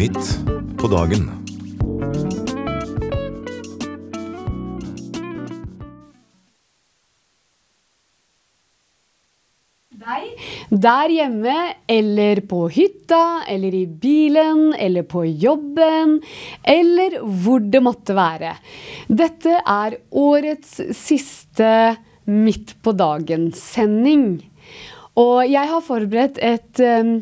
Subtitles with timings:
[0.00, 0.28] Midt
[0.80, 1.26] på dagen.
[10.70, 16.14] Der hjemme, eller på hytta, eller i bilen, eller på jobben,
[16.64, 18.54] eller hvor det måtte være.
[19.04, 21.74] Dette er årets siste
[22.24, 24.24] Midt på dagen-sending.
[25.20, 27.18] Og jeg har forberedt et, um,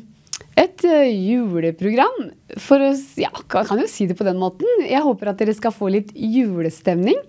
[0.59, 2.18] et uh, juleprogram.
[2.59, 4.66] For å, ja, kan jo si det på den måten.
[4.83, 7.20] Jeg håper at dere skal få litt julestemning.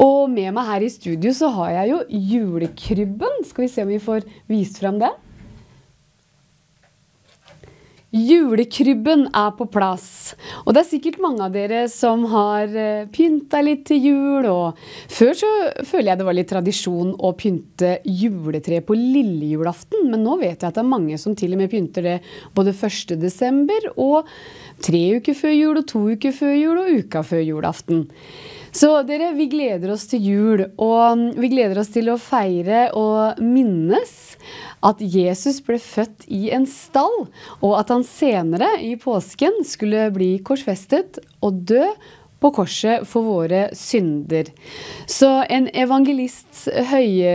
[0.00, 2.02] Og med meg her i studio så har jeg jo
[2.34, 3.42] julekrybben.
[3.48, 5.12] Skal vi se om vi får vist fram det?
[8.08, 10.32] Julekrybben er på plass.
[10.64, 14.48] Og det er sikkert mange av dere som har eh, pynta litt til jul.
[14.48, 14.78] Og
[15.12, 15.50] før så
[15.84, 20.08] føler jeg det var litt tradisjon å pynte juletre på lille julaften.
[20.08, 22.16] Men nå vet jeg at det er mange som til og med pynter det
[22.56, 23.18] både 1.
[23.20, 24.30] desember og
[24.84, 28.06] tre uker før jul og to uker før jul og uka før julaften.
[28.72, 33.40] Så dere, vi gleder oss til jul, og vi gleder oss til å feire og
[33.42, 34.14] minnes
[34.86, 37.26] at Jesus ble født i en stall,
[37.64, 41.82] og at han senere i påsken skulle bli korsfestet og dø
[42.38, 44.50] på korset for våre synder.
[45.10, 47.32] Så en evangelists høye,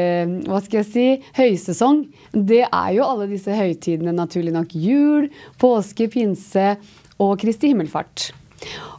[0.48, 4.72] hva skal jeg si, høysesong, det er jo alle disse høytidene, naturlig nok.
[4.80, 5.28] Jul,
[5.60, 6.78] påske, pinse
[7.20, 8.30] og Kristi himmelfart.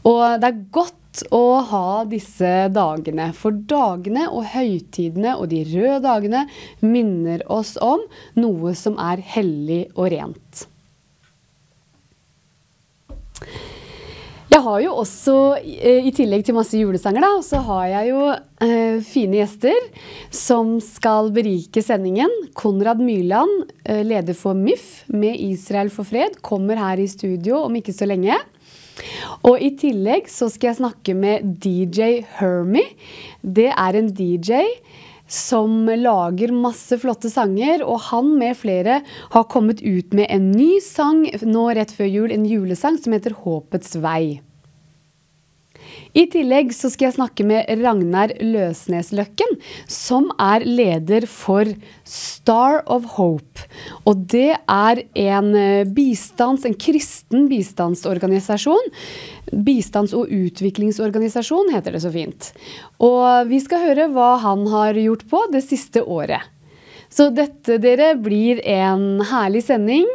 [0.04, 3.30] Og det er godt å ha disse dagene.
[3.36, 6.44] For dagene og høytidene og de røde dagene
[6.82, 8.02] minner oss om
[8.40, 10.68] noe som er hellig og rent.
[14.54, 18.20] Jeg har jo også, eh, i tillegg til masse julesanger, da, så har jeg jo
[18.62, 19.74] eh, fine gjester
[20.30, 22.30] som skal berike sendingen.
[22.54, 27.74] Konrad Myrland, eh, leder for MIF med Israel for fred, kommer her i studio om
[27.74, 28.38] ikke så lenge.
[29.44, 32.94] Og i tillegg så skal jeg snakke med DJ Hermie.
[33.42, 34.62] Det er en DJ
[35.30, 39.00] som lager masse flotte sanger, og han med flere
[39.34, 43.36] har kommet ut med en ny sang nå rett før jul, en julesang som heter
[43.44, 44.43] Håpets vei.
[46.14, 49.56] I tillegg så skal jeg snakke med Ragnar Løsnes Løkken,
[49.90, 51.66] som er leder for
[52.06, 53.64] Star of Hope.
[54.06, 58.92] Og det er en eh, bistands, en kristen bistandsorganisasjon.
[59.66, 62.52] Bistands- og utviklingsorganisasjon heter det så fint.
[63.02, 66.46] Og vi skal høre hva han har gjort på det siste året.
[67.10, 70.06] Så dette, dere, blir en herlig sending.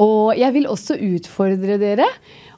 [0.00, 2.08] Og jeg vil også utfordre dere.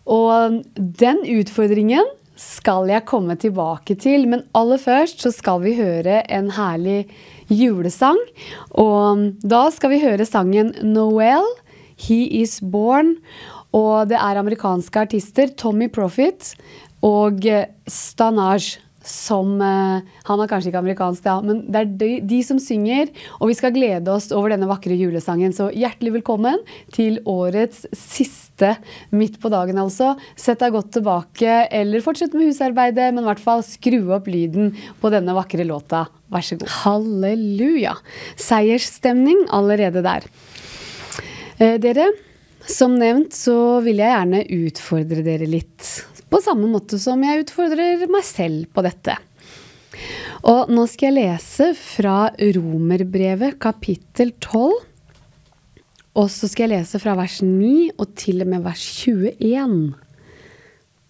[0.09, 2.07] Og den utfordringen
[2.39, 4.29] skal jeg komme tilbake til.
[4.31, 7.05] Men aller først så skal vi høre en herlig
[7.51, 8.19] julesang.
[8.79, 11.55] Og da skal vi høre sangen 'Noel',
[11.99, 13.17] 'He Is Born'.
[13.73, 16.55] Og det er amerikanske artister Tommy Profit
[17.03, 17.45] og
[17.87, 22.59] Stanage som uh, Han er kanskje ikke amerikansk, ja, men det er de, de, som
[22.61, 23.09] synger.
[23.41, 25.55] Og vi skal glede oss over denne vakre julesangen.
[25.57, 26.61] Så hjertelig velkommen
[26.93, 28.48] til årets siste
[29.15, 30.15] Midt på dagen, altså.
[30.39, 34.73] Sett deg godt tilbake, eller fortsett med husarbeidet, men i hvert fall skru opp lyden
[35.03, 36.07] på denne vakre låta.
[36.33, 36.73] Vær så god.
[36.83, 37.95] Halleluja.
[38.41, 40.27] Seiersstemning allerede der.
[41.59, 42.11] Eh, dere,
[42.69, 45.95] som nevnt så vil jeg gjerne utfordre dere litt.
[46.29, 49.17] På samme måte som jeg utfordrer meg selv på dette.
[50.49, 54.88] Og nå skal jeg lese fra Romerbrevet kapittel 12.
[56.19, 59.77] Og så skal jeg lese fra vers 9 og til og med vers 21.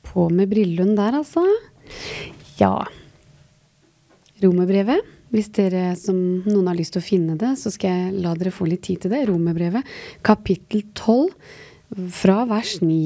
[0.08, 1.44] På med brillene der, altså.
[2.60, 2.74] Ja.
[4.42, 5.14] Romerbrevet.
[5.32, 8.52] Hvis dere som noen har lyst til å finne det, så skal jeg la dere
[8.52, 9.26] få litt tid til det.
[9.28, 9.88] Romerbrevet
[10.24, 13.00] kapittel 12 fra vers 9.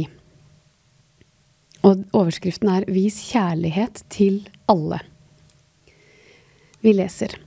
[1.82, 5.02] Og overskriften er 'Vis kjærlighet til alle'.
[6.82, 7.38] Vi leser.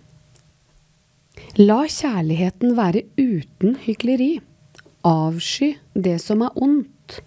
[1.56, 4.42] La kjærligheten være uten hykleri.
[5.08, 7.22] Avsky det som er ondt.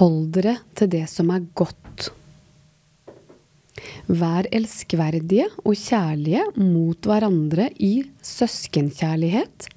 [0.00, 2.08] Hold dere til det som er godt.
[4.10, 9.68] Vær elskverdige og kjærlige mot hverandre i søskenkjærlighet.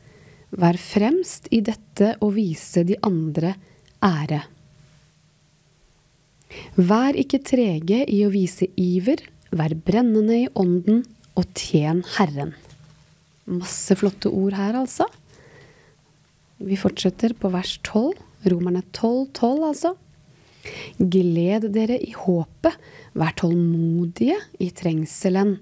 [0.50, 3.54] Vær fremst i dette å vise de andre
[4.02, 4.42] ære.
[6.74, 9.22] Vær ikke trege i å vise iver,
[9.54, 11.06] vær brennende i ånden
[11.38, 12.58] og tjen Herren.
[13.50, 15.08] Masse flotte ord her, altså.
[16.62, 18.14] Vi fortsetter på vers 12.
[18.52, 19.96] Romerne 12, 12, altså.
[21.02, 22.76] Gled dere i håpet,
[23.18, 25.56] vær tålmodige i trengselen,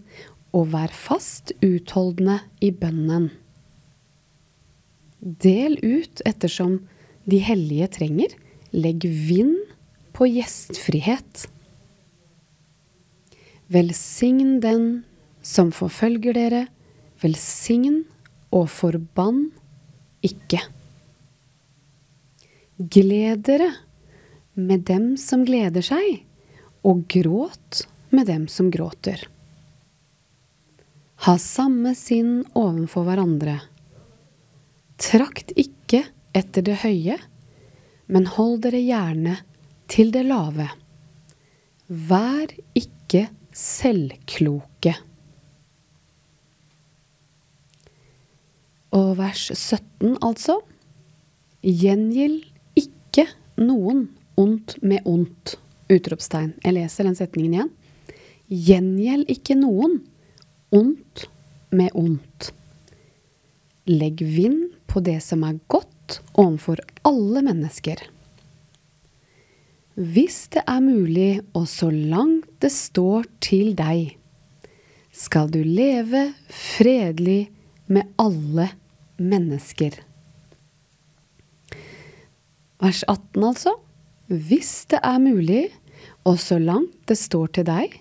[0.51, 3.29] og vær fast utholdende i bønnen.
[5.19, 6.79] Del ut ettersom
[7.29, 8.33] de hellige trenger,
[8.71, 9.55] legg vind
[10.15, 11.45] på gjestfrihet.
[13.69, 14.87] Velsign den
[15.45, 16.65] som forfølger dere,
[17.21, 18.03] velsign
[18.55, 19.49] og forbann
[20.25, 20.61] ikke.
[22.79, 23.69] Gled dere
[24.59, 26.23] med dem som gleder seg,
[26.83, 27.83] og gråt
[28.15, 29.25] med dem som gråter.
[31.27, 33.57] Ha samme sinn overfor hverandre.
[34.99, 36.05] Trakt ikke
[36.35, 37.17] etter det høye,
[38.07, 39.35] men hold dere gjerne
[39.91, 40.69] til det lave.
[41.89, 44.95] Vær ikke selvkloke.
[48.95, 50.59] Og vers 17, altså.
[51.61, 52.41] Gjengild
[52.79, 53.27] ikke
[53.59, 54.07] noen
[54.39, 55.57] ondt med ondt.
[55.89, 56.53] Utropstegn.
[56.63, 57.73] Jeg leser den setningen igjen.
[58.49, 59.99] Gjengjeld ikke noen
[60.73, 61.27] ondt
[61.73, 62.51] med ondt.
[63.89, 68.01] Legg vind på det som er godt overfor alle mennesker.
[69.99, 74.15] Hvis det er mulig, og så langt det står til deg,
[75.11, 77.49] skal du leve fredelig
[77.89, 78.69] med alle
[79.17, 79.97] mennesker.
[82.79, 83.75] Vers 18, altså.
[84.29, 85.63] Hvis det er mulig,
[86.23, 87.97] og så langt det står til deg,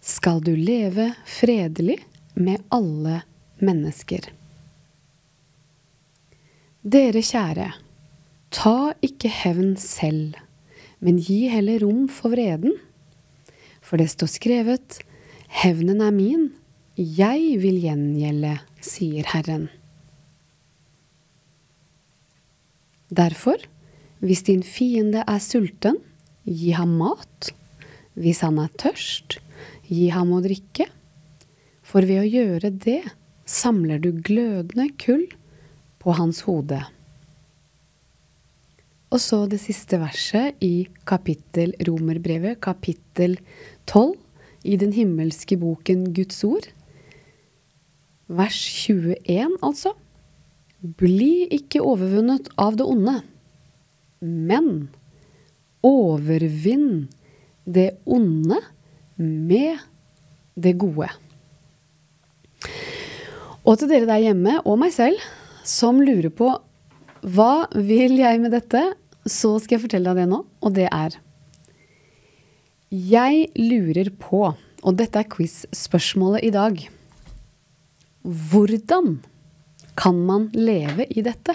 [0.00, 1.98] skal du leve fredelig
[2.38, 3.20] med alle
[3.60, 4.30] mennesker.
[6.88, 7.68] Dere kjære,
[8.54, 10.38] ta ikke hevn selv,
[11.04, 12.78] men gi heller rom for vreden.
[13.84, 15.02] For det står skrevet,
[15.60, 16.48] hevnen er min,
[16.98, 19.68] jeg vil gjengjelde, sier Herren.
[23.14, 23.62] Derfor,
[24.18, 26.00] hvis din fiende er sulten,
[26.42, 27.52] gi ham mat.
[28.18, 29.38] Hvis han er tørst,
[29.86, 30.88] gi ham å drikke.
[31.86, 33.00] For ved å gjøre det
[33.48, 35.28] samler du glødende kull
[36.02, 36.80] på hans hode.
[39.14, 43.38] Og så det siste verset i kapittel Romerbrevet, kapittel
[43.86, 44.18] 12,
[44.68, 46.66] i den himmelske boken Guds ord.
[48.28, 49.94] Vers 21, altså.
[50.78, 53.16] Bli ikke overvunnet av det onde,
[54.20, 54.90] men
[55.82, 57.08] overvinn
[57.64, 58.60] det onde
[59.16, 59.80] med
[60.54, 61.08] det gode.
[63.64, 65.24] Og til dere der hjemme, og meg selv,
[65.66, 66.52] som lurer på
[67.26, 68.82] hva vil jeg med dette,
[69.26, 71.18] så skal jeg fortelle deg det nå, og det er
[72.88, 76.86] Jeg lurer på, og dette er quiz-spørsmålet i dag
[78.28, 79.18] Hvordan
[79.96, 81.54] kan man leve i dette?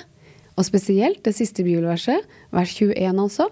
[0.57, 3.49] Og spesielt det siste bibelverset, vers 21 altså.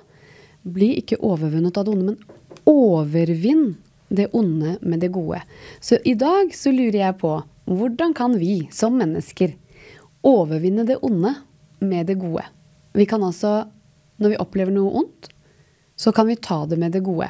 [0.62, 3.76] Bli ikke overvunnet av det onde, men overvinn
[4.10, 5.42] det onde med det gode.
[5.80, 7.36] Så i dag så lurer jeg på
[7.70, 9.54] hvordan kan vi som mennesker
[10.26, 11.36] overvinne det onde
[11.80, 12.44] med det gode?
[12.98, 13.68] Vi kan altså,
[14.18, 15.30] når vi opplever noe ondt,
[15.96, 17.30] så kan vi ta det med det gode.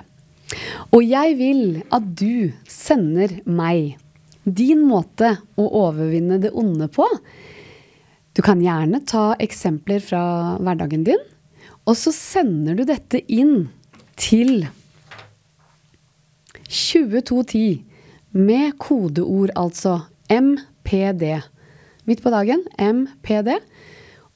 [0.95, 3.99] Og jeg vil at du sender meg
[4.43, 7.05] din måte å overvinne det onde på.
[8.33, 10.23] Du kan gjerne ta eksempler fra
[10.61, 11.21] hverdagen din,
[11.85, 13.67] og så sender du dette inn
[14.19, 14.67] til
[16.71, 17.81] 2210
[18.31, 19.97] med kodeord, altså
[20.31, 21.41] MPD.
[22.07, 23.57] Midt på dagen MPD.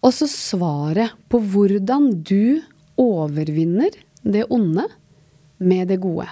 [0.06, 2.62] Og så svaret på hvordan du
[3.02, 4.86] overvinner det onde
[5.58, 6.28] med det gode.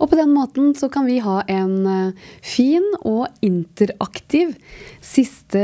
[0.00, 4.54] Og på den måten så kan vi ha en eh, fin og interaktiv
[5.04, 5.62] siste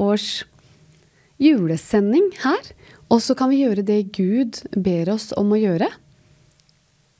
[0.00, 0.44] års
[1.42, 2.72] julesending her.
[3.12, 5.90] Og så kan vi gjøre det Gud ber oss om å gjøre.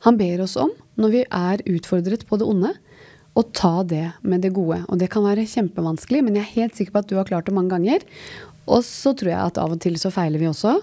[0.08, 2.72] Han ber oss om, når vi er utfordret på det onde,
[3.34, 4.82] å ta det med det gode.
[4.88, 7.48] Og det kan være kjempevanskelig, men jeg er helt sikker på at du har klart
[7.48, 8.04] det mange ganger.
[8.64, 10.76] Og så tror jeg at av og til så feiler vi også.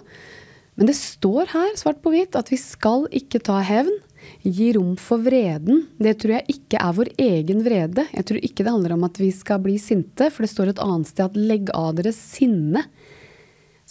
[0.78, 3.94] Men det står her svart på hvitt at vi skal ikke ta hevn.
[4.42, 5.84] Gi rom for vreden.
[6.02, 8.08] Det tror jeg ikke er vår egen vrede.
[8.10, 10.82] Jeg tror ikke det handler om at vi skal bli sinte, for det står et
[10.82, 12.88] annet sted at legg av dere sinne.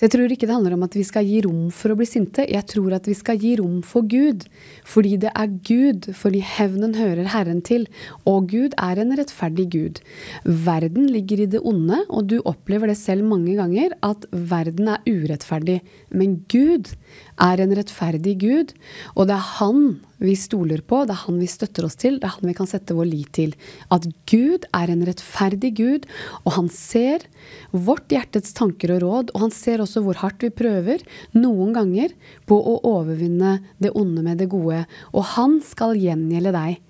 [0.00, 2.06] Så jeg tror ikke det handler om at vi skal gi rom for å bli
[2.08, 2.46] sinte.
[2.48, 4.46] Jeg tror at vi skal gi rom for Gud.
[4.88, 7.84] Fordi det er Gud, fordi hevnen hører Herren til.
[8.24, 10.00] Og Gud er en rettferdig Gud.
[10.48, 15.04] Verden ligger i det onde, og du opplever det selv mange ganger, at verden er
[15.04, 15.82] urettferdig.
[16.08, 16.94] Men Gud
[17.36, 18.72] er en rettferdig Gud,
[19.14, 19.84] og det er Han
[20.20, 22.68] vi stoler på, det er Han vi støtter oss til, det er Han vi kan
[22.68, 23.54] sette vår lit til.
[23.92, 26.06] At Gud er en rettferdig Gud,
[26.44, 27.24] og Han ser
[27.72, 32.12] vårt hjertets tanker og råd, og Han ser også hvor hardt vi prøver, noen ganger,
[32.44, 34.84] på å overvinne det onde med det gode.
[35.14, 36.80] Og Han skal gjengjelde deg.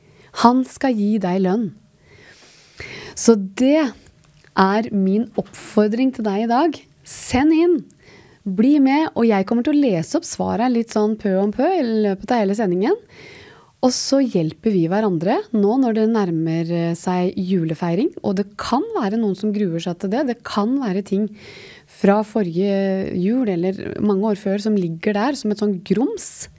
[0.45, 1.71] Han skal gi deg lønn.
[3.19, 3.91] Så det
[4.59, 6.77] er min oppfordring til deg i dag.
[7.07, 7.81] Send inn
[8.57, 11.69] bli med, og jeg kommer til å lese opp svaret litt sånn pø om pø
[11.79, 12.97] i løpet av hele sendingen.
[13.81, 18.11] Og så hjelper vi hverandre nå når det nærmer seg julefeiring.
[18.21, 20.27] Og det kan være noen som gruer seg til det.
[20.29, 21.31] Det kan være ting
[22.01, 26.51] fra forrige jul eller mange år før som ligger der som et sånn grums.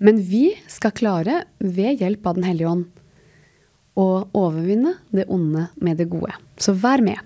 [0.00, 2.88] Men vi skal klare, ved hjelp av Den hellige ånd,
[3.94, 6.32] å overvinne det onde med det gode.
[6.58, 7.20] Så vær med.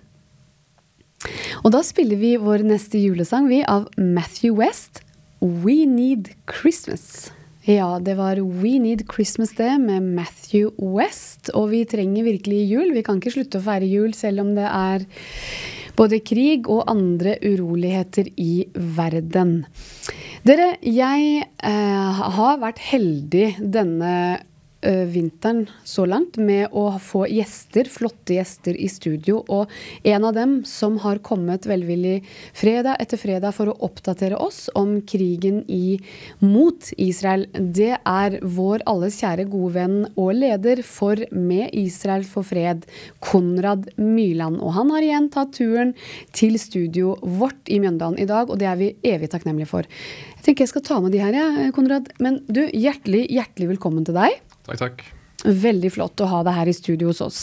[1.65, 5.03] Og da spiller vi vår neste julesang, vi, av Matthew West,
[5.41, 7.31] 'We Need Christmas'.
[7.69, 11.50] Ja, det var We Need Christmas det med Matthew West.
[11.53, 12.95] Og vi trenger virkelig jul.
[12.95, 15.05] Vi kan ikke slutte å feire jul selv om det er
[15.99, 19.67] både krig og andre uroligheter i verden.
[20.49, 24.12] Dere, jeg eh, har vært heldig denne
[24.81, 29.41] vinteren så langt med å få gjester, flotte gjester i studio.
[29.51, 29.71] Og
[30.07, 32.21] en av dem som har kommet velvillig
[32.57, 35.99] fredag etter fredag for å oppdatere oss om krigen i,
[36.39, 42.47] mot Israel, det er vår alles kjære gode venn og leder for Med Israel for
[42.47, 42.87] fred,
[43.25, 44.61] Konrad Myrland.
[44.63, 45.95] Og han har igjen tatt turen
[46.37, 49.89] til studio vårt i Mjøndalen i dag, og det er vi evig takknemlige for.
[50.39, 52.13] Jeg tenker jeg skal ta med de her, ja, Konrad.
[52.23, 54.39] Men du, hjertelig, hjertelig velkommen til deg.
[54.69, 55.05] Takk, takk.
[55.47, 57.43] Veldig flott å ha deg her i studio hos oss.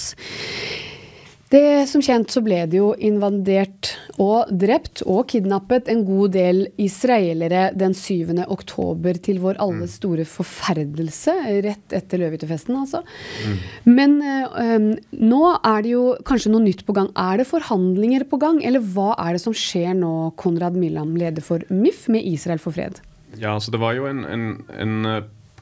[1.56, 6.64] Det Som kjent så ble det jo invadert og drept og kidnappet en god del
[6.82, 8.34] israelere den 7.
[8.50, 9.98] oktober til vår alles mm.
[10.00, 13.04] store forferdelse, rett etter løvehyttefesten, altså.
[13.46, 13.62] Mm.
[13.94, 14.18] Men
[14.58, 14.90] um,
[15.22, 17.12] nå er det jo kanskje noe nytt på gang.
[17.14, 21.46] Er det forhandlinger på gang, eller hva er det som skjer nå, Konrad Millam, leder
[21.46, 23.00] for MIF, med Israel for fred?
[23.38, 24.50] Ja, altså det var jo en, en,
[24.82, 25.10] en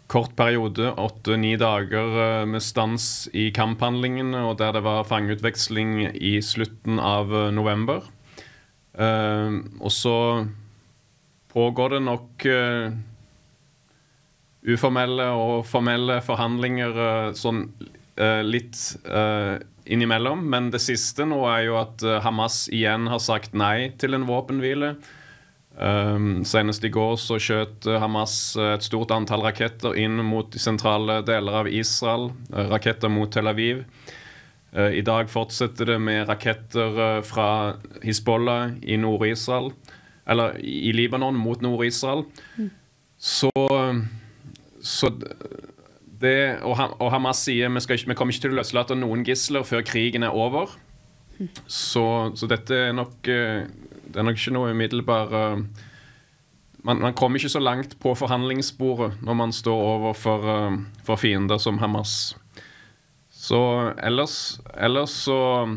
[0.07, 6.35] kort periode, åtte-ni dager eh, med stans i kamphandlingene, og der det var fangeutveksling i
[6.43, 8.03] slutten av eh, november.
[8.93, 10.17] Uh, og så
[11.49, 12.43] pågår det nok
[14.69, 16.99] uformelle og formelle forhandlinger
[17.33, 17.63] sånn
[18.45, 18.77] litt
[19.89, 20.45] innimellom.
[20.45, 24.93] Men det siste nå er jo at Hamas igjen har sagt nei til en våpenhvile.
[25.73, 30.51] Um, senest i går så skjøt eh, Hamas eh, et stort antall raketter inn mot
[30.53, 32.29] de sentrale deler av Israel.
[32.53, 33.81] Eh, raketter mot Tel Aviv.
[34.73, 37.47] Uh, I dag fortsetter det med raketter fra
[38.05, 39.71] Hizbollah i Nord-Israel.
[40.29, 42.23] Eller i Libanon mot Nord-Israel.
[42.57, 42.69] Mm.
[43.17, 43.51] Så,
[44.81, 45.09] så
[46.21, 46.77] det, og,
[47.13, 50.37] Hamas sier vi, skal vi kommer ikke til å løslate noen gisler før krigen er
[50.37, 50.73] over.
[51.37, 51.49] Mm.
[51.65, 52.05] Så,
[52.37, 53.29] så, dette er nok
[54.13, 55.65] det er nok ikke noe umiddelbar uh,
[56.83, 61.57] man, man, kommer ikke så langt på forhandlingssporet når man står overfor uh, for fiender
[61.61, 62.35] som Hamas.
[63.43, 63.59] Så
[63.99, 65.67] ellers, ellers så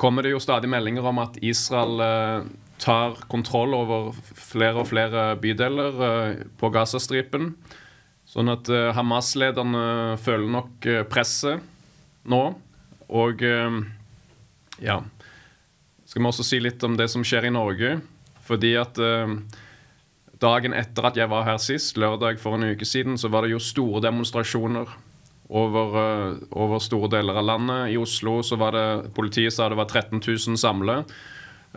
[0.00, 2.48] kommer det jo stadig meldinger om at Israel uh,
[2.80, 7.54] tar kontroll over flere og flere bydeler uh, på Gazastripen.
[8.30, 11.66] Sånn at uh, Hamas-lederne føler nok presset
[12.30, 12.42] nå.
[13.10, 13.42] Og
[14.78, 15.00] ja
[16.10, 18.00] skal vi også si litt om det som skjer i Norge.
[18.42, 19.36] Fordi at eh,
[20.42, 23.52] dagen etter at jeg var her sist, lørdag for en uke siden, så var det
[23.54, 24.90] jo store demonstrasjoner
[25.46, 27.92] over, eh, over, store deler av landet.
[27.94, 31.14] I Oslo så var det politiet sa det var 13 000 samlet.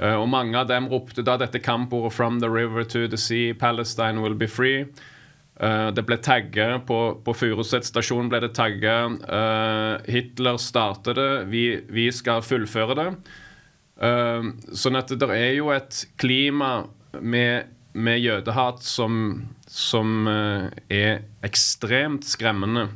[0.01, 3.53] Eh, og mange av dem ropte da dette kampordet 'From the river to the sea,
[3.53, 4.89] Palestine will be free'.
[5.61, 8.27] Uh, det ble tagget på, på Furuset stasjon.
[8.27, 9.21] ble det tagget.
[10.09, 13.13] Hitler startet det, vi, vi skal fullføre det.
[14.01, 16.87] Ehm, sånn at det er jo et klima
[17.21, 22.87] med, med jødehat som, som uh, er ekstremt skremmende.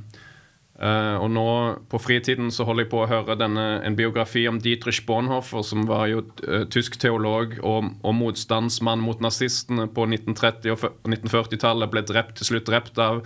[0.78, 1.46] Uh, og nå
[1.90, 5.88] på fritiden så holder jeg på å høre denne, en biografi om Dietrich Bonhoeffer, som
[5.90, 11.94] var jo uh, tysk teolog og, og, motstandsmann mot nazistene på 1930- og 1940-tallet.
[11.94, 13.24] Ble drept, til slutt drept av,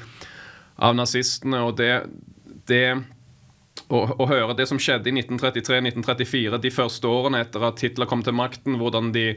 [0.79, 1.63] av nazistene.
[1.67, 1.91] Og det,
[2.71, 2.85] det
[3.91, 8.35] å, høre det som skjedde i 1933-1934, de første årene etter at Hitler kom til
[8.37, 9.33] makten, hvordan de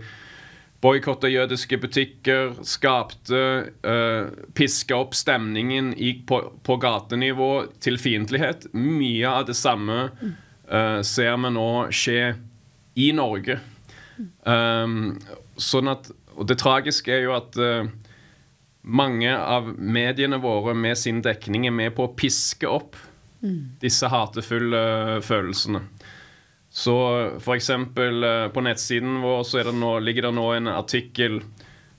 [0.84, 3.42] boikotta jødiske butikker, skapte
[3.86, 8.68] uh, Piska opp stemningen i, på, på, gatenivå til fiendtlighet.
[8.76, 12.34] Mye av det samme uh, ser vi nå skje
[13.00, 13.58] i Norge.
[14.46, 15.16] Um,
[15.58, 17.88] sånn at, og det tragiske er jo at uh,
[18.84, 23.00] mange av mediene våre med sin dekning er med på å piske opp
[23.80, 25.84] disse hatefulle følelsene.
[26.74, 26.94] Så
[27.38, 27.70] f.eks.
[27.70, 31.40] Eh, på nettsiden vår så det nå, ligger det nå en artikkel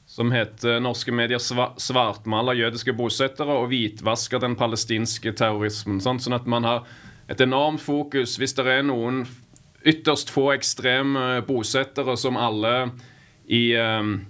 [0.05, 6.01] som heter 'Norske medier svartmaler jødiske bosettere og hvitvasker den palestinske terrorismen'.
[6.01, 6.83] Sånn, sånn at man har
[7.29, 9.23] et enormt fokus hvis det er noen
[9.85, 12.91] ytterst få ekstreme bosettere som alle
[13.47, 14.25] i, um,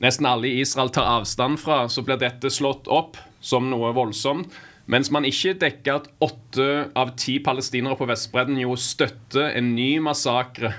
[0.00, 4.52] nesten alle i Israel tar avstand fra, så blir dette slått opp som noe voldsomt.
[4.90, 9.96] Mens man ikke dekker at åtte av ti palestinere på Vestbredden jo støtter en ny
[10.04, 10.74] massakre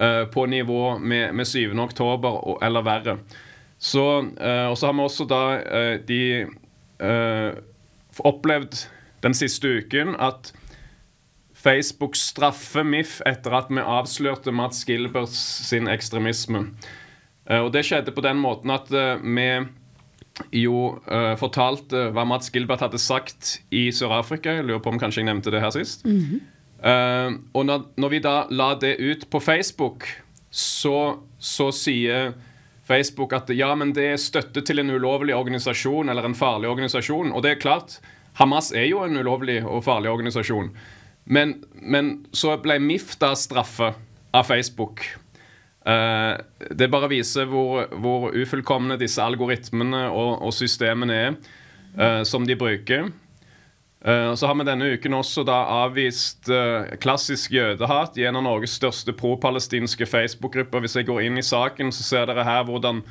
[0.00, 1.76] uh, på nivå med, med 7.
[1.84, 3.18] oktober og, eller verre.
[3.78, 6.22] Så, uh, og så har vi også da uh, de
[8.24, 8.86] opplevd
[9.20, 10.54] den siste uken at
[11.52, 16.62] Facebook straffer MIF etter at vi avslørte Mats Gilbert sin ekstremisme.
[17.60, 19.48] Og det skjedde på den måten at vi
[20.52, 24.58] jo uh, fortalte hva Mats Gilbert hadde sagt i Sør-Afrika.
[24.58, 26.04] Jeg lurer på om kanskje jeg nevnte det her sist.
[26.04, 26.40] Mm -hmm.
[26.84, 30.06] uh, og når, når, vi da la det ut på Facebook,
[30.50, 32.32] så, så, sier
[32.84, 37.32] Facebook at ja, men det er støtte til en ulovlig organisasjon eller en farlig organisasjon.
[37.32, 38.00] Og det er klart,
[38.32, 40.70] Hamas er jo en ulovlig og farlig organisasjon.
[41.24, 43.94] Men, men så ble MIF da straffa
[44.30, 45.02] av Facebook.
[45.86, 46.34] Uh,
[46.74, 51.36] det bare viser hvor, hvor ufullkomne disse algoritmene og, og systemene er
[51.94, 53.12] uh, som de bruker.
[54.02, 56.50] Uh, så har vi denne uken også da avvist
[57.02, 60.82] klassisk jødehat i en av Norges største pro-palestinske Facebook-grupper.
[60.82, 63.04] Hvis jeg går inn i saken, så ser dere her hvordan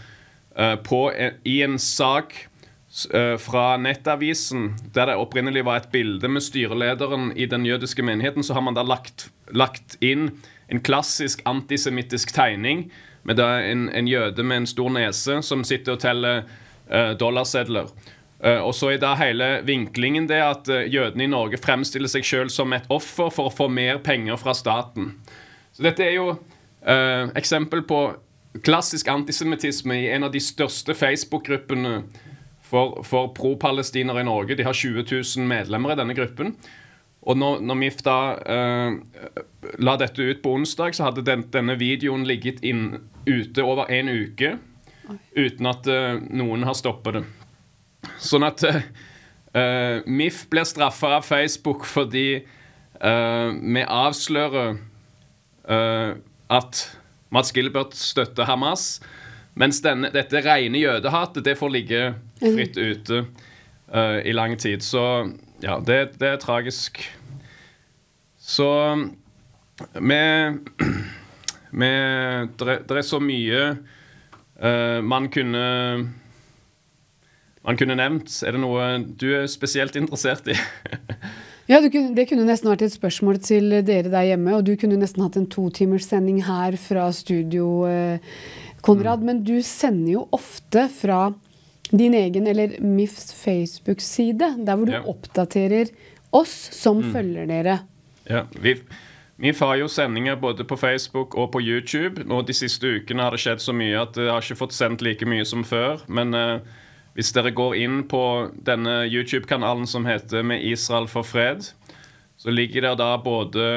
[0.87, 0.99] på,
[1.43, 2.35] i en sak
[3.43, 8.55] fra Nettavisen, der det opprinnelig var et bilde med styrelederen i den jødiske menigheten, så
[8.55, 10.29] har man da lagt, lagt inn
[10.67, 12.89] en klassisk antisemittisk tegning
[13.25, 16.43] med en, en, jøde med en stor nese som sitter og teller
[16.91, 17.89] uh, dollarsedler.
[18.43, 22.25] Uh, og så er da hele vinklingen det at uh, jødene i Norge fremstiller seg
[22.27, 25.15] sjøl som et offer for å få mer penger fra staten.
[25.73, 26.35] Så dette er jo
[26.85, 27.97] eksempel på
[28.61, 31.95] klassisk antisemittisme i en av de største Facebook-gruppene
[32.61, 34.57] for, for pro-palestinere i Norge.
[34.59, 36.53] De har 20 000 medlemmer i denne gruppen.
[37.25, 38.97] Og når, når MIF da uh,
[39.81, 44.11] la dette ut på onsdag, så hadde den, denne videoen ligget inn, ute over en
[44.13, 44.57] uke
[45.33, 47.23] uten at uh, noen har stoppet det.
[48.21, 52.29] Sånn at uh, MIF blir straffa av Facebook fordi
[52.95, 54.77] vi avslører
[55.67, 56.77] at
[57.35, 59.01] Mats Gilbert støtter Hamas,
[59.59, 61.99] mens denne, dette rene jødehatet det får ligge
[62.39, 63.19] fritt ute
[64.23, 64.79] i lang tid.
[64.85, 65.03] Så
[65.65, 67.01] ja, det, det er tragisk.
[68.37, 68.69] Så
[69.97, 70.21] vi
[71.75, 73.63] Det er så mye
[74.61, 75.65] uh, man kunne
[77.65, 78.29] man kunne nevnt.
[78.45, 80.55] Er det noe du er spesielt interessert i?
[81.71, 84.53] ja, kunne, Det kunne nesten vært et spørsmål til dere der hjemme.
[84.59, 88.37] Og du kunne nesten hatt en totimerssending her fra studio, eh,
[88.85, 89.23] Konrad.
[89.23, 89.25] Mm.
[89.31, 91.33] Men du sender jo ofte fra
[91.91, 95.03] din egen, eller MIFs Facebook-side, der hvor du ja.
[95.05, 95.91] oppdaterer
[96.35, 97.11] oss som mm.
[97.13, 97.79] følger dere.
[98.29, 98.75] Ja, vi,
[99.37, 102.23] MIF har jo sendinger både på Facebook og på YouTube.
[102.25, 105.03] Nå De siste ukene har det skjedd så mye at jeg har ikke fått sendt
[105.05, 106.01] like mye som før.
[106.07, 106.59] Men eh,
[107.15, 108.23] hvis dere går inn på
[108.67, 111.67] denne YouTube-kanalen som heter Med Israel for fred,
[112.37, 113.67] så ligger det da både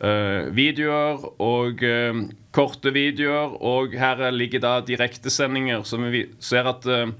[0.00, 2.22] videoer og uh,
[2.56, 3.56] korte videoer.
[3.60, 7.10] Og her ligger da direktesendinger, som vi ser at uh,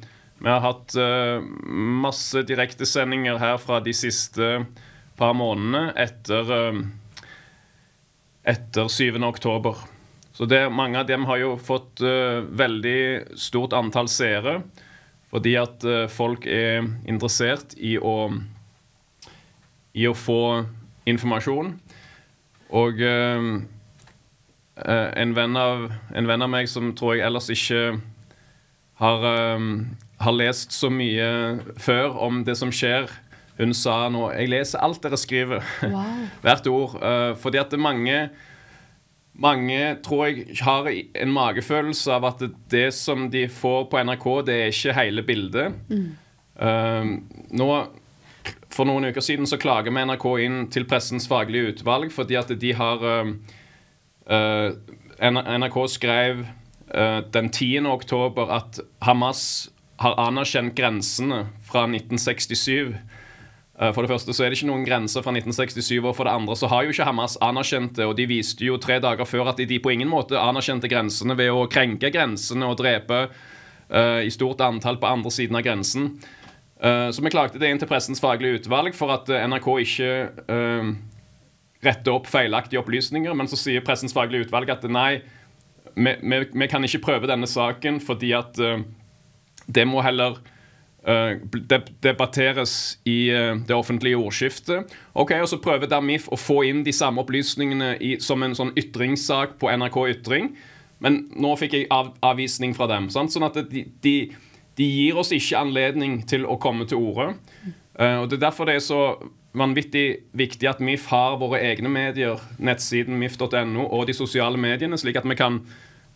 [0.41, 0.95] vi har hatt
[2.01, 4.47] masse direktesendinger her fra de siste
[5.21, 6.79] par månedene etter,
[8.49, 9.19] etter 7.
[9.29, 9.83] oktober.
[10.33, 14.63] Så det, mange av dem har jo fått veldig stort antall seere
[15.29, 18.33] fordi at folk er interessert i å,
[19.93, 20.41] i å få
[21.05, 21.75] informasjon.
[22.77, 23.63] Og uh,
[24.87, 27.83] en, venn av, en, venn av, meg som tror jeg ellers ikke
[29.03, 29.67] har, uh,
[30.23, 31.27] har lest så mye
[31.81, 33.11] før om det som skjer,
[33.61, 35.67] hun sa nå Jeg leser alt dere skriver.
[35.85, 36.23] Wow.
[36.45, 36.97] Hvert ord.
[37.03, 38.31] Uh, fordi at mange
[39.41, 44.57] mange tror jeg har en magefølelse av at det som de får på NRK, det
[44.57, 45.79] er ikke hele bildet.
[45.89, 46.11] Mm.
[46.61, 47.69] Uh, nå
[48.71, 52.53] for noen uker siden så klager vi NRK inn til Pressens faglige utvalg fordi at
[52.63, 53.33] de har uh,
[55.21, 57.85] NRK skrev uh, den 10.
[57.91, 59.43] oktober at Hamas
[60.01, 62.95] har anerkjent grensene fra 1967.
[63.81, 66.57] For det første så er det ikke noen grenser fra 1967, og for det andre
[66.57, 68.07] så har jo ikke Hamas anerkjent det.
[68.09, 71.53] Og de viste jo tre dager før at de på ingen måte anerkjente grensene ved
[71.53, 73.27] å krenke grensene og drepe
[74.25, 76.13] i stort antall på andre siden av grensen.
[76.81, 80.13] Uh, så vi klagde det inn til Pressens faglige utvalg for at uh, NRK ikke
[80.49, 80.93] uh,
[81.85, 83.35] retter opp feilaktige opplysninger.
[83.37, 85.21] Men så sier Pressens faglige utvalg at nei,
[85.93, 88.57] vi, vi, vi kan ikke prøve denne saken fordi at
[89.71, 90.39] det må heller
[92.05, 92.75] debatteres
[93.09, 93.33] i
[93.67, 94.93] det offentlige ordskiftet.
[95.19, 98.75] Ok, og Så prøver Damif å få inn de samme opplysningene i, som en sånn
[98.79, 100.53] ytringssak på NRK Ytring.
[101.01, 103.09] Men nå fikk jeg av, avvisning fra dem.
[103.13, 103.33] Sant?
[103.33, 104.15] Sånn at de, de,
[104.81, 107.35] de, gir oss ikke anledning til å komme til orde.
[107.99, 109.03] Uh, og Det er derfor det er så
[109.57, 110.07] vanvittig
[110.39, 115.27] viktig at MIF har våre egne medier, nettsiden mif.no og de sosiale mediene, slik at
[115.29, 115.61] vi kan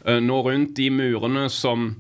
[0.07, 1.91] uh, nå rundt de murene som,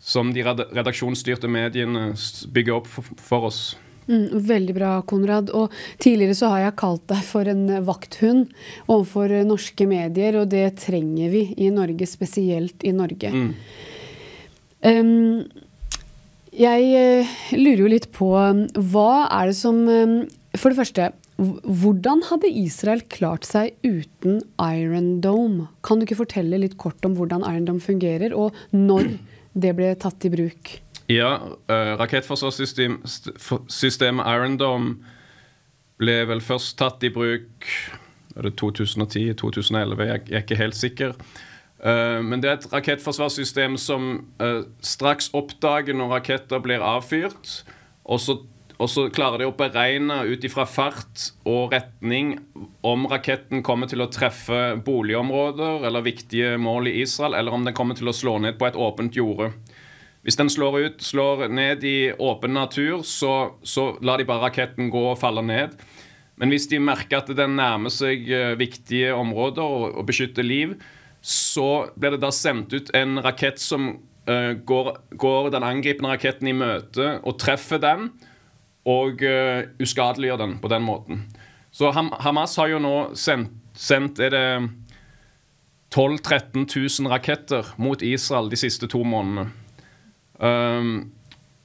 [0.00, 2.10] som de redaksjonsstyrte mediene
[2.52, 3.62] bygger opp for, for oss.
[4.08, 5.50] Mm, veldig bra, Konrad.
[5.52, 8.48] Og tidligere så har jeg kalt deg for en vakthund
[8.86, 13.32] overfor norske medier, og det trenger vi i Norge, spesielt i Norge.
[13.34, 13.50] Mm.
[14.88, 15.67] Um,
[16.58, 21.02] jeg uh, lurer jo litt på hva er det som um, For det første,
[21.38, 25.66] hvordan hadde Israel klart seg uten Iron Dome?
[25.86, 29.04] Kan du ikke fortelle litt kort om hvordan Iron Dome fungerer, og når
[29.54, 30.62] det ble tatt i bruk?
[31.08, 31.38] Ja,
[31.70, 34.90] uh, rakettforsvarssystemet Iron Dome
[35.98, 37.64] ble vel først tatt i bruk
[38.38, 41.14] er 2010-2011, jeg, jeg er ikke helt sikker.
[41.78, 44.08] Uh, men det er et rakettforsvarssystem som
[44.42, 47.52] uh, straks oppdager når raketter blir avfyrt,
[48.08, 48.40] og så,
[48.78, 52.36] og så klarer de å beregne ut ifra fart og retning
[52.86, 57.76] om raketten kommer til å treffe boligområder eller viktige mål i Israel, eller om den
[57.78, 59.52] kommer til å slå ned på et åpent jorde.
[60.26, 64.90] Hvis den slår ut, slår ned i åpen natur, så, så lar de bare raketten
[64.92, 65.78] gå og falle ned.
[66.38, 70.74] Men hvis de merker at den nærmer seg eh, viktige områder og, og beskytter liv,
[71.20, 73.90] så blir det da sendt ut en rakett som
[74.30, 78.10] uh, går, går, den angripende raketten i møte og treffer den,
[78.88, 81.24] og uh, uskadeliggjør den på den måten.
[81.74, 84.46] Så Ham Hamas har jo nå sendt, sendt er det
[85.94, 86.64] 12 000-13
[87.02, 89.50] 000 raketter mot Israel de siste to månedene.
[90.38, 91.10] Um,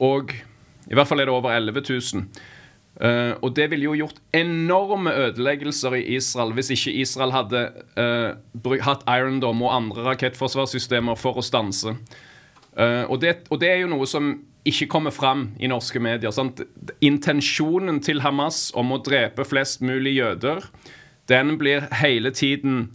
[0.01, 2.27] og i hvert fall er det over 11 000.
[3.01, 7.63] Uh, og det ville jo gjort enorme ødeleggelser i Israel hvis ikke Israel hadde
[7.97, 11.95] uh, hatt Iron Dome og andre rakettforsvarssystemer for å stanse.
[12.77, 14.35] Uh, og, det, og, det, er jo noe som
[14.69, 16.31] ikke kommer fram i norske medier.
[16.33, 16.61] Sant?
[17.01, 20.61] Intensjonen til Hamas om å drepe flest mulig jøder,
[21.31, 22.91] den blir hele tiden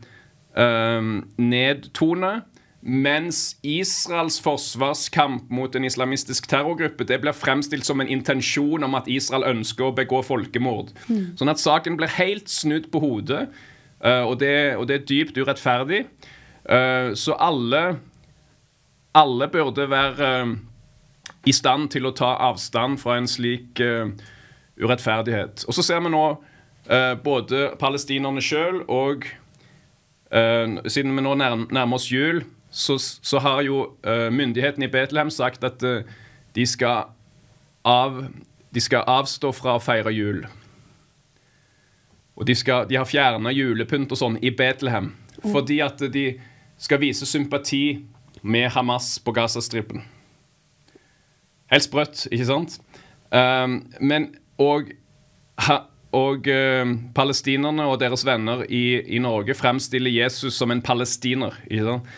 [0.54, 1.02] uh,
[1.42, 2.46] nedtonet.
[2.80, 9.08] Mens Israels forsvarskamp mot en islamistisk terrorgruppe det blir fremstilt som en intensjon om at
[9.10, 10.92] Israel ønsker å begå folkemord.
[11.08, 11.34] Mm.
[11.40, 13.48] Sånn at saken blir helt snudd på hodet,
[14.04, 16.04] uh, og, det, og, det, er dypt urettferdig.
[16.62, 17.98] Uh, så alle,
[19.18, 20.52] alle burde være uh,
[21.50, 23.80] i stand til å ta avstand fra en slik
[24.78, 25.64] urettferdighet.
[25.66, 26.24] Og så ser vi nå
[27.24, 29.26] både palestinerne sjøl og
[30.28, 35.64] Siden vi nå nærmer oss jul, så, så har jo uh, myndighetene i Betlehem sagt
[35.64, 36.02] at uh,
[36.54, 37.10] de, skal
[37.84, 38.26] av,
[38.74, 40.44] de skal avstå fra å feire jul.
[42.38, 45.50] Og de, skal, de har fjerna julepynt og sånn i Betlehem mm.
[45.50, 46.28] fordi at de
[46.78, 48.04] skal vise sympati
[48.42, 50.04] med Hamas på Gazastripen.
[51.72, 52.78] Helt sprøtt, ikke sant?
[53.34, 54.30] Um, men
[54.62, 54.92] og,
[55.66, 55.82] ha,
[56.16, 61.58] og uh, palestinerne og deres venner i, i, Norge fremstiller Jesus som en palestiner.
[61.66, 62.14] ikke sant?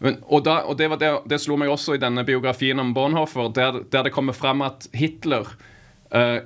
[0.00, 3.82] Og, da, og det, det, det, slo meg også i denne biografien om Bornhofer, der,
[3.92, 5.44] der det kommer frem at Hitler
[6.14, 6.38] uh,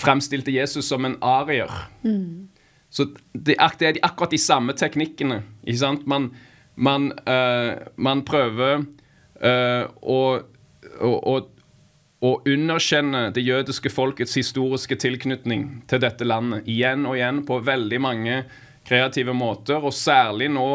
[0.00, 1.72] fremstilte Jesus som en arier.
[2.04, 2.50] Mm.
[2.92, 5.40] Så det, det, er akkurat de samme teknikkene.
[5.64, 6.06] ikke sant?
[6.06, 6.28] Man,
[6.76, 10.20] man, uh, man prøver uh, å,
[11.00, 11.36] å,
[12.20, 18.00] å underkjenne det jødiske folkets historiske tilknytning til dette landet igjen og igjen på veldig
[18.04, 18.42] mange
[18.84, 20.68] kreative måter, og særlig nå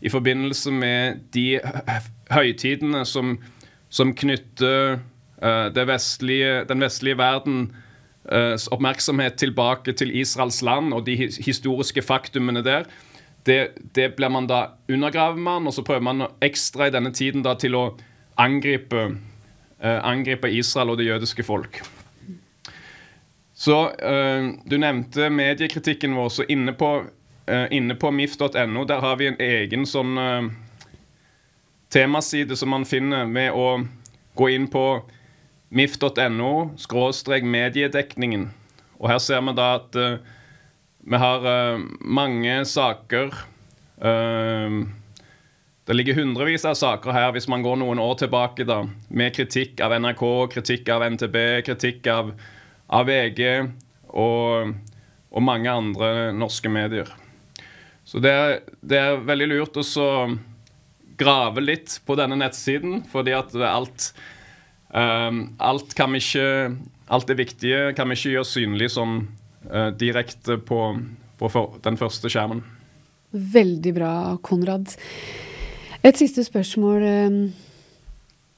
[0.00, 1.60] i forbindelse med de
[2.32, 3.36] høytidene som,
[3.88, 5.00] som knytter
[5.44, 7.70] uh, vestlige, den vestlige verdens
[8.32, 12.88] uh, oppmerksomhet tilbake til Israels land og de historiske faktumene der.
[13.46, 13.60] Det,
[13.96, 17.54] det blir man da undergraver man, og så prøver man ekstra i denne tiden da
[17.56, 17.84] til å
[18.40, 19.06] angripe,
[19.84, 21.82] uh, angripe Israel og det jødiske folk.
[23.60, 23.90] Så
[24.70, 26.28] Du nevnte mediekritikken vår.
[26.28, 27.02] så Inne på
[27.70, 30.50] inne på mif.no der har vi en egen sånn uh,
[31.90, 33.80] temaside som man finner med å
[34.38, 34.84] gå inn på
[35.74, 38.48] mif.no skråstrek mediedekningen.
[39.00, 40.18] Og her ser vi da at uh,
[41.00, 41.46] vi har
[42.04, 43.30] mange saker
[45.88, 49.80] Det ligger hundrevis av saker her hvis man går noen år tilbake da, med kritikk
[49.84, 50.22] av NRK,
[50.54, 51.36] kritikk av NTB,
[51.66, 52.30] kritikk av,
[52.88, 53.42] av VG
[54.12, 54.76] og,
[55.32, 57.10] og mange andre norske medier.
[58.10, 59.84] Så det er, det er veldig lurt å
[61.20, 64.10] grave litt på denne nettsiden, fordi at alt
[64.90, 66.46] um, alt, kan vi ikke,
[67.06, 69.20] alt det viktige kan vi ikke gjøre synlig sånn
[69.70, 70.80] uh, direkte på,
[71.38, 72.64] på for, den første skjermen.
[73.30, 74.90] Veldig bra, Konrad.
[76.02, 77.04] Et siste spørsmål.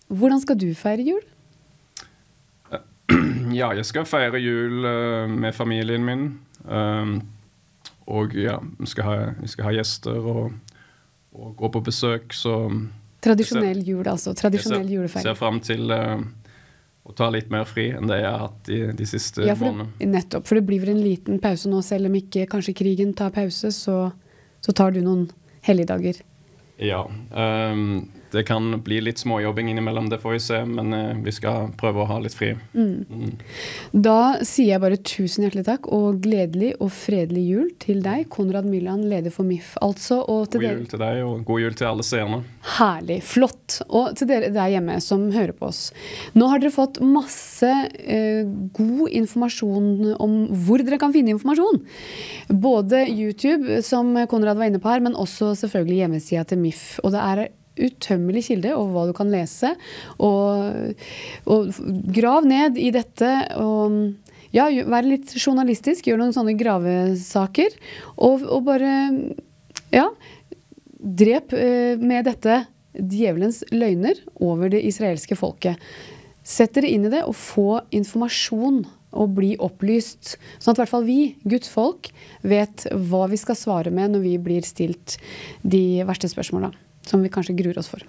[0.09, 1.23] Hvordan skal du feire jul?
[3.53, 6.23] Ja, jeg skal feire jul uh, med familien min.
[8.11, 10.77] Og ja, vi skal ha, vi skal ha gjester og,
[11.37, 12.57] og, gå på besøk, så
[13.23, 14.33] Tradisjonell jul, altså.
[14.35, 15.29] Tradisjonell julefeiring.
[15.29, 16.19] Ser fram til uh,
[17.07, 20.11] å ta litt mer fri enn det jeg har hatt de, de siste ja, månedene.
[20.11, 20.49] Nettopp.
[20.49, 23.71] For det blir vel en liten pause nå, selv om ikke kanskje krigen tar pause,
[23.77, 23.97] så,
[24.59, 25.29] så tar du noen
[25.67, 26.19] helligdager.
[26.83, 27.05] Ja.
[27.31, 30.61] Um, det kan bli litt småjobbing innimellom, det får vi se.
[30.69, 32.55] Men uh, vi skal prøve å ha litt fri.
[32.73, 33.05] Mm.
[33.09, 33.35] Mm.
[33.93, 38.69] Da sier jeg bare tusen hjertelig takk og gledelig og fredelig jul til deg, Konrad
[38.69, 40.23] Myrland, leder for MIF, altså.
[40.25, 42.43] god jul til deg, og god jul til alle seerne.
[42.79, 43.21] Herlig.
[43.27, 43.81] Flott.
[43.89, 45.85] Og til dere der hjemme som hører på oss.
[46.39, 48.45] Nå har dere fått masse eh,
[48.77, 51.83] god informasjon om hvor dere kan finne informasjon.
[52.63, 56.87] Både YouTube, som Konrad var inne på her, men også selvfølgelig hjemmesida til MIF.
[57.03, 57.45] Og det er
[57.81, 59.73] utømmelig kilde over hva du kan lese.
[60.23, 60.93] Og,
[61.51, 61.73] og
[62.13, 63.33] grav ned i dette.
[63.61, 64.15] og
[64.53, 67.77] ja, Vær litt journalistisk, gjør noen sånne gravesaker.
[68.17, 68.93] Og, og bare
[69.93, 70.09] ja,
[71.03, 75.81] drep eh, med dette djevelens løgner over det israelske folket.
[76.45, 78.83] Sett dere inn i det og få informasjon
[79.13, 80.37] og bli opplyst.
[80.59, 82.11] Sånn at i hvert fall vi, Guds folk,
[82.45, 85.19] vet hva vi skal svare med når vi blir stilt
[85.63, 86.73] de verste spørsmåla
[87.07, 88.05] som vi kanskje gruer oss for.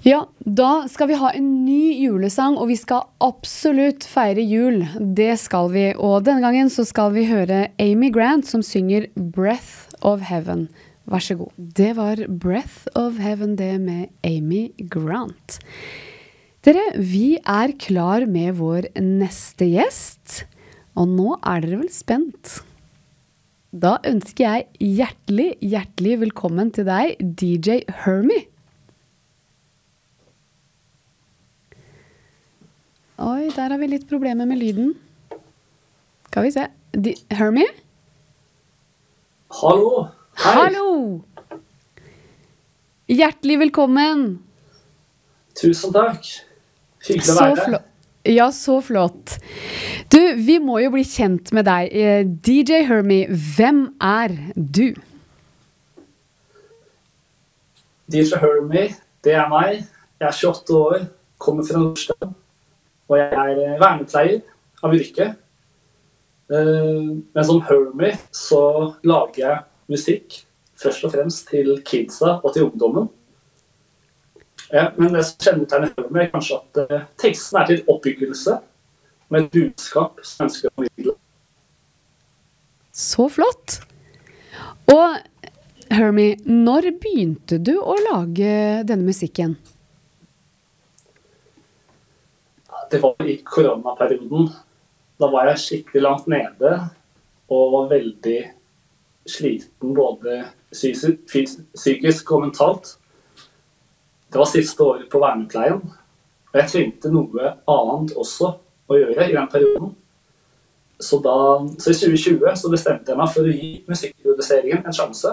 [0.00, 4.86] Ja, da skal vi ha en ny julesang, og vi skal absolutt feire jul.
[4.96, 5.90] Det skal vi.
[5.92, 10.70] Og denne gangen så skal vi høre Amy Grant som synger 'Breath of Heaven'.
[11.04, 11.52] Vær så god.
[11.58, 15.60] Det var 'Breath of Heaven', det med Amy Grant.
[16.64, 20.44] Dere, vi er klar med vår neste gjest.
[20.96, 22.62] Og nå er dere vel spent?
[23.70, 28.40] Da ønsker jeg hjertelig, hjertelig velkommen til deg, DJ Hermy.
[33.22, 34.96] Oi, der har vi litt problemer med lyden.
[36.26, 36.66] Skal vi se.
[36.90, 37.68] Di Hermy?
[39.60, 40.08] Hallo.
[40.40, 40.54] Hei.
[40.56, 40.90] Hallo!
[43.10, 44.24] Hjertelig velkommen.
[45.54, 46.26] Tusen takk.
[47.06, 47.89] Hyggelig å være her.
[48.22, 49.38] Ja, så flott.
[50.12, 51.88] Du, vi må jo bli kjent med deg.
[51.88, 54.90] Eh, DJ Hermy, hvem er du?
[58.12, 58.90] DJ Hermy,
[59.24, 59.86] det er meg.
[60.20, 61.06] Jeg er 28 år,
[61.40, 62.34] kommer fra Nordstrand.
[63.08, 64.42] Og jeg er eh, vernepleier
[64.84, 65.30] av yrke.
[66.52, 68.62] Eh, men som Hermy så
[69.00, 70.42] lager jeg musikk
[70.80, 73.08] først og fremst til kidsa og til ungdommen.
[74.70, 78.58] Men det som kjennetegner Høyre, er kanskje at uh, teksten er til oppbyggelse
[79.30, 81.16] med et budskap som ønsker å formidle.
[82.94, 83.80] Så flott.
[84.90, 85.18] Og
[85.90, 88.54] Hermy, når begynte du å lage
[88.86, 89.56] denne musikken?
[92.90, 94.48] Det var i koronaperioden.
[95.20, 96.76] Da var jeg skikkelig langt nede
[97.50, 98.38] og var veldig
[99.30, 102.96] sliten både psykisk og mentalt.
[104.30, 105.80] Det var siste året på vernepleien,
[106.50, 108.52] og jeg trengte noe annet også
[108.90, 109.90] å gjøre i den perioden.
[111.00, 111.34] Så, da,
[111.80, 115.32] så i 2020 så bestemte jeg meg for å gi musikkproduseringen en sjanse.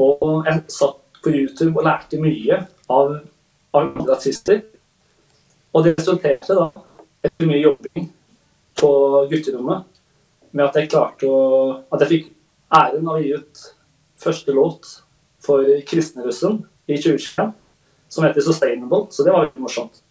[0.00, 3.16] Og jeg satt på YouTube og lærte mye av,
[3.72, 4.62] av andre artister.
[5.74, 6.70] Og det resulterte da,
[7.26, 8.10] etter mye jobbing
[8.80, 8.90] på
[9.32, 9.86] gutterommet,
[10.50, 11.42] med at jeg klarte å
[11.90, 12.30] At jeg fikk
[12.74, 13.60] æren av å gi ut
[14.20, 14.88] første låt
[15.42, 17.52] for Kristnerussen i 2021
[18.10, 19.06] som heter Sustainable.
[19.10, 20.02] Så det var veldig morsomt.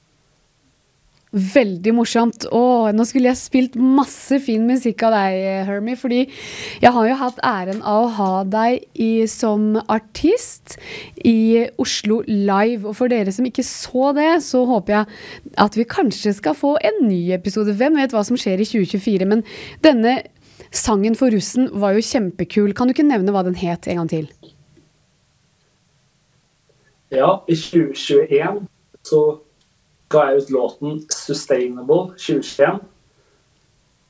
[1.30, 2.48] Veldig morsomt.
[2.50, 5.36] Å, nå skulle jeg spilt masse fin musikk av deg,
[5.68, 6.00] Hermie.
[6.00, 10.80] Fordi jeg har jo hatt æren av å ha deg i, som artist
[11.22, 12.82] i Oslo Live.
[12.89, 15.20] Og for dere som ikke så det, så håper jeg
[15.68, 17.78] at vi kanskje skal få en ny episode.
[17.78, 19.30] Hvem vet hva som skjer i 2024?
[19.30, 19.46] Men
[19.86, 20.22] denne
[20.74, 22.74] sangen for russen var jo kjempekul.
[22.74, 24.56] Kan du ikke nevne hva den het en gang til?
[27.12, 28.67] Ja, i 2021
[29.04, 29.39] så
[30.10, 32.84] ga jeg ut låten 'Sustainable 2021'.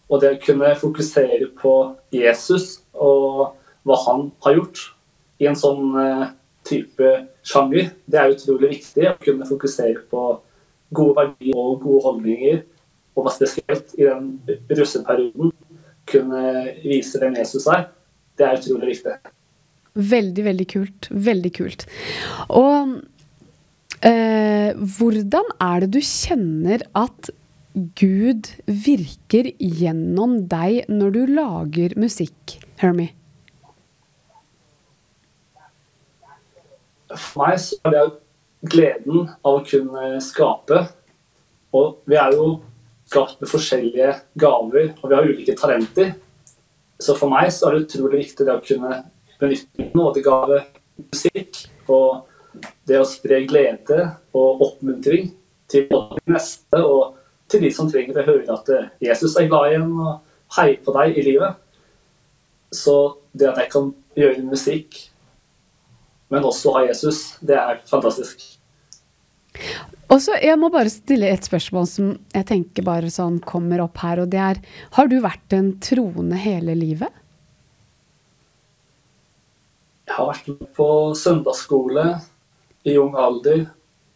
[0.10, 1.74] Og det å kunne fokusere på
[2.12, 4.82] Jesus og hva han har gjort
[5.40, 6.28] i en sånn uh,
[6.68, 7.12] type
[7.46, 9.06] sjanger, det er utrolig viktig.
[9.08, 10.26] Å kunne fokusere på
[10.92, 12.62] gode verdier og gode holdninger,
[13.16, 14.34] og hva spesielt i den
[14.68, 15.54] russeperioden
[16.10, 16.44] kunne
[16.84, 17.92] vise hvem Jesus er.
[18.36, 19.20] Det er utrolig viktig.
[20.00, 21.10] Veldig, veldig kult.
[21.12, 21.86] Veldig kult.
[22.56, 22.96] Og
[24.06, 27.32] eh, hvordan er det du kjenner at
[28.00, 33.14] Gud virker gjennom deg når du lager musikk, Hermie?
[37.10, 38.08] For meg så er det
[38.74, 40.84] gleden av å kunne skape.
[41.76, 42.60] Og vi er jo
[43.10, 46.14] skapt med forskjellige gaver, og vi har ulike talenter.
[47.00, 49.02] Så for meg så er det utrolig viktig det å kunne
[49.40, 50.64] benytte nådegave
[51.00, 52.26] musikk og
[52.90, 54.02] det å spre glede
[54.36, 55.32] og oppmuntring
[55.70, 57.16] til både de neste og
[57.50, 58.72] til de som trenger å høre at
[59.04, 60.20] Jesus er glad i en og
[60.58, 61.58] heier på deg i livet.
[62.74, 62.96] Så
[63.34, 64.98] det at jeg kan gjøre musikk,
[66.30, 68.44] men også ha Jesus, det er fantastisk.
[70.10, 73.98] Og så, Jeg må bare stille et spørsmål som jeg tenker bare sånn kommer opp
[74.02, 74.22] her.
[74.22, 77.10] og det er, Har du vært en troende hele livet?
[80.09, 82.06] Jeg har vært på søndagsskole
[82.88, 83.66] i ung alder.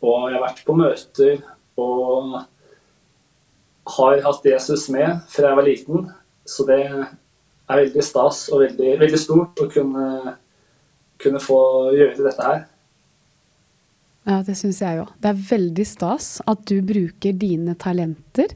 [0.04, 1.44] Og jeg har vært på møter
[1.80, 2.42] og
[3.98, 6.08] har hatt Jesus med fra jeg var liten.
[6.46, 10.36] Så det er veldig stas og veldig, veldig stort å kunne,
[11.24, 11.60] kunne få
[11.96, 12.64] gjøre dette her.
[14.24, 15.12] Ja, det syns jeg òg.
[15.20, 18.54] Det er veldig stas at du bruker dine talenter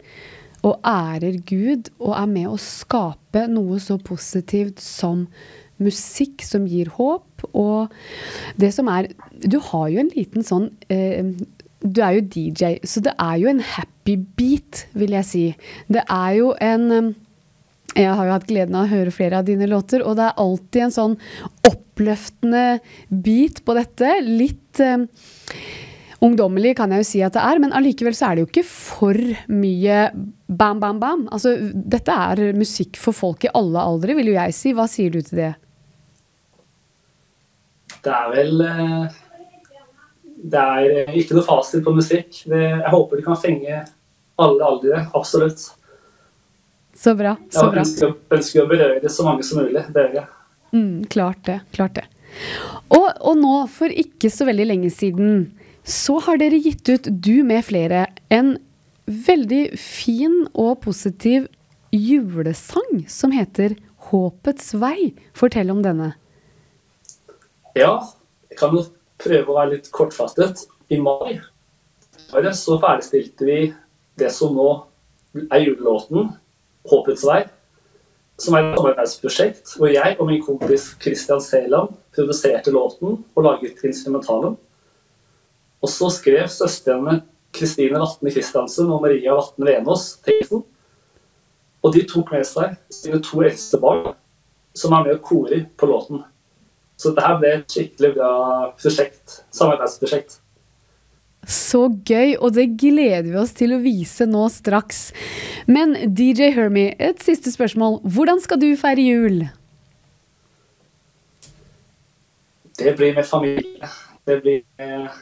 [0.65, 5.25] og ærer Gud og er med å skape noe så positivt som
[5.83, 7.45] musikk som gir håp.
[7.53, 7.93] Og
[8.59, 9.11] det som er
[9.43, 11.23] Du har jo en liten sånn eh,
[11.83, 15.45] Du er jo DJ, så det er jo en happy beat, vil jeg si.
[15.87, 17.15] Det er jo en eh,
[17.97, 20.41] jeg har jo hatt gleden av å høre flere av dine låter, og det er
[20.43, 21.15] alltid en sånn
[21.65, 24.11] oppløftende beat på dette.
[24.21, 25.05] Litt eh,
[26.25, 28.65] ungdommelig kan jeg jo si at det er, men allikevel så er det jo ikke
[28.69, 30.01] for mye
[30.47, 31.25] bam, bam, bam.
[31.33, 34.75] Altså, dette er musikk for folk i alle aldre, vil jo jeg si.
[34.77, 35.53] Hva sier du til det?
[38.07, 39.15] Det er vel eh,
[40.37, 42.43] Det er ikke noe fasit på musikk.
[42.47, 43.81] Det, jeg håper det kan fenge
[44.37, 45.01] alle aldre.
[45.17, 45.65] Absolutt.
[46.97, 47.35] Så bra.
[47.53, 47.81] så bra.
[47.81, 49.83] Jeg ønsker, ønsker å berøre så mange som mulig.
[49.93, 50.29] Det gjør jeg.
[50.73, 51.59] Mm, klart det.
[51.75, 52.05] Klart det.
[52.93, 55.49] Og, og, nå, for ikke så veldig lenge siden,
[55.87, 58.55] så har dere gitt ut, du med flere, en
[59.07, 61.47] veldig fin og positiv
[61.95, 65.13] julesang som heter 'Håpets vei'.
[65.35, 66.13] Fortell om denne.
[67.77, 67.99] Ja,
[68.49, 68.81] jeg kan jo
[69.21, 70.63] prøve å være litt kortfattet.
[70.89, 71.37] I mai
[72.57, 73.57] så ferdigstilte vi
[74.17, 74.69] det som nå
[75.51, 76.31] er julelåten
[76.87, 77.45] 'Håpets vei',
[78.39, 83.83] som er et samarbeidsprosjekt hvor jeg og min kompis Christian Seland produserte låten og laget
[83.83, 84.57] instrumentalen.
[85.81, 87.21] Og så skrev søstrene
[87.53, 90.63] Kristine Vatne Christiansen og Maria Vatne Venås teksten.
[91.83, 94.15] Og de tok med seg sine to eldste barn,
[94.73, 96.23] som er med og korer på låten.
[96.97, 98.31] Så dette ble et skikkelig bra
[98.79, 100.39] prosjekt, samarbeidsprosjekt.
[101.47, 105.11] Så gøy, og det gleder vi oss til å vise nå straks.
[105.69, 108.01] Men DJ Hermy, et siste spørsmål.
[108.03, 109.45] Hvordan skal du feire jul?
[112.77, 113.91] Det blir med familie.
[114.27, 115.21] Det blir med,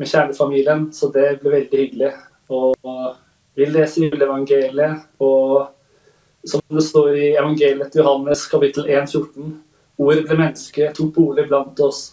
[0.00, 2.10] med kjernefamilien, så det blir veldig hyggelig.
[2.50, 2.88] Og
[3.54, 5.68] vi leser juleevangeliet, og
[6.48, 9.60] som det står i evangeliet til Johannes kapittel 1, 14
[10.02, 12.04] Ordet ble menneske, tok bolig blant oss.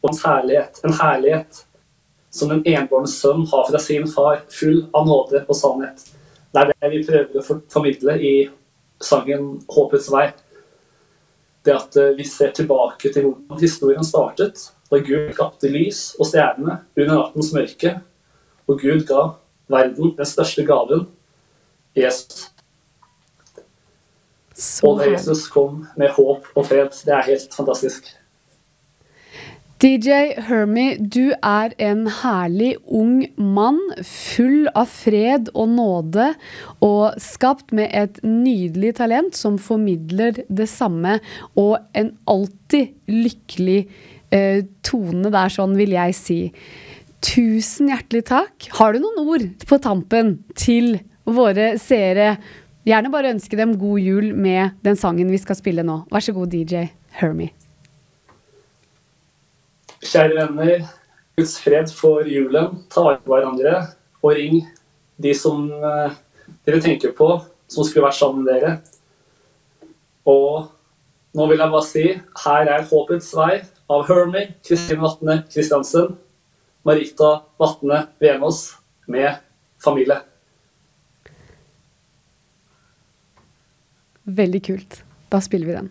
[0.00, 1.64] Og hans herlighet, en herlighet
[2.30, 6.04] som den enbårne sønn har fra sin far, full av nåde og sannhet.
[6.52, 8.34] Det er det vi prøver å formidle i
[9.04, 10.32] sangen 'Håpets vei'.
[11.64, 16.30] Det at eh, vi ser tilbake til hvordan historien startet, da Gud skapte lys og
[16.30, 17.98] stjernene under nattens mørke,
[18.68, 19.34] og Gud ga
[19.68, 21.06] verden den største gaven,
[21.96, 22.48] Jesus.
[24.58, 26.90] Så og Jesus kom med håp og fred.
[27.06, 28.10] Det er helt fantastisk.
[29.78, 36.32] DJ Hermie, du er en herlig ung mann, full av fred og nåde,
[36.82, 41.20] og skapt med et nydelig talent som formidler det samme,
[41.54, 43.84] og en alltid lykkelig
[44.34, 46.40] eh, tone der, sånn vil jeg si.
[47.22, 48.72] Tusen hjertelig takk.
[48.80, 52.34] Har du noen ord på tampen til våre seere?
[52.86, 56.02] Gjerne bare ønske dem god jul med den sangen vi skal spille nå.
[56.12, 56.86] Vær så god, DJ
[57.18, 57.50] Hermy.
[59.98, 60.86] Kjære venner,
[61.36, 62.84] Guds fred for julen.
[62.92, 63.74] Ta vare på hverandre
[64.22, 64.62] og ring
[65.18, 66.14] de som uh,
[66.66, 67.32] dere tenker på,
[67.68, 68.76] som skulle vært sammen med dere.
[70.28, 70.68] Og
[71.36, 72.06] nå vil jeg bare si
[72.44, 73.58] her er Håpets vei
[73.90, 76.16] av Hermy, Kristine Vatne Kristiansen,
[76.86, 78.62] Marita Vatne Venås
[79.10, 79.42] med
[79.82, 80.22] familie.
[84.28, 85.00] Veldig kult.
[85.32, 85.88] Da spiller vi den.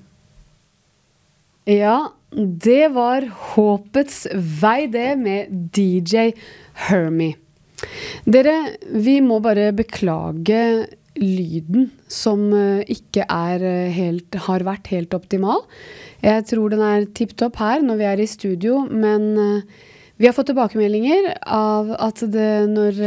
[1.67, 1.97] Ja,
[2.31, 4.25] det var Håpets
[4.61, 6.31] vei, det, med DJ
[6.87, 7.35] Hermie.
[8.27, 8.55] Dere,
[8.93, 10.61] vi må bare beklage
[11.17, 15.63] lyden som eh, ikke er eh, helt, har vært helt optimal.
[16.23, 19.85] Jeg tror den er tipp topp her når vi er i studio, men eh,
[20.17, 23.01] vi har fått tilbakemeldinger av at det, når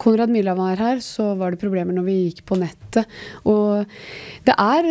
[0.00, 3.10] Konrad Myhla var her, så var det problemer når vi gikk på nettet.
[3.50, 3.84] Og
[4.46, 4.88] det er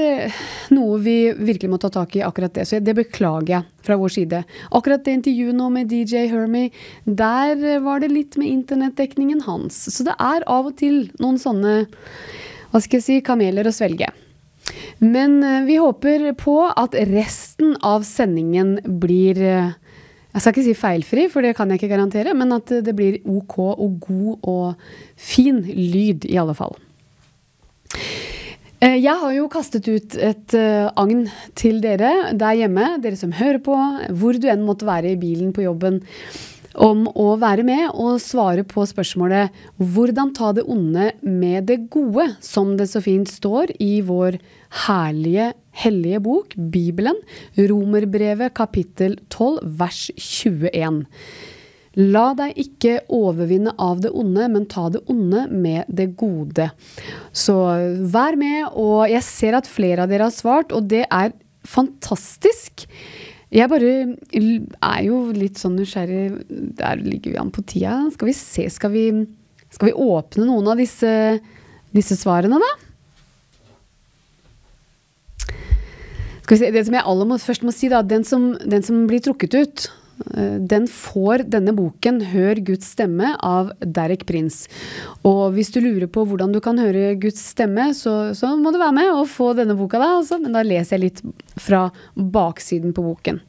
[0.76, 2.68] noe vi virkelig må ta tak i, akkurat det.
[2.70, 4.44] Så det beklager jeg fra vår side.
[4.72, 6.74] Akkurat det intervjuet nå med DJ Hermie,
[7.06, 9.84] der var det litt med internettdekningen hans.
[9.94, 11.84] Så det er av og til noen sånne
[12.74, 14.08] hva skal jeg si, kameler å svelge.
[14.98, 19.74] Men eh, vi håper på at resten av sendingen blir eh,
[20.34, 23.20] Jeg skal ikke si feilfri, for det kan jeg ikke garantere, men at det blir
[23.30, 24.88] OK og god og
[25.20, 26.74] fin lyd, i alle fall.
[28.82, 30.56] Eh, jeg har jo kastet ut et
[31.00, 31.28] agn
[31.60, 33.78] til dere der hjemme, dere som hører på,
[34.10, 36.02] hvor du enn måtte være i bilen på jobben
[36.74, 42.36] om å være med og svare på spørsmålet 'Hvordan ta det onde med det gode',
[42.42, 44.40] som det så fint står i vår
[44.88, 47.18] herlige, hellige bok, Bibelen,
[47.58, 51.04] Romerbrevet kapittel 12, vers 21.
[52.00, 56.72] La deg ikke overvinne av det onde, men ta det onde med det gode.
[57.30, 57.58] Så
[58.14, 61.36] vær med, og jeg ser at flere av dere har svart, og det er
[61.70, 62.88] fantastisk.
[63.54, 68.00] Jeg bare er jo litt sånn nysgjerrig Der ligger vi an på tida.
[68.16, 69.04] Skal vi se Skal vi,
[69.70, 71.12] skal vi åpne noen av disse,
[71.94, 72.72] disse svarene, da?
[76.44, 78.02] Se, Det som jeg aller må, først må si, da.
[78.04, 79.86] Den som, den som blir trukket ut,
[80.32, 84.70] Eh, den får denne boken 'Hør Guds stemme' av Derek Prince.
[85.26, 88.80] Og hvis du lurer på hvordan du kan høre Guds stemme, så, så må du
[88.80, 90.20] være med og få denne boka, da.
[90.20, 90.40] Altså.
[90.42, 91.24] Men da leser jeg litt
[91.58, 93.42] fra baksiden på boken.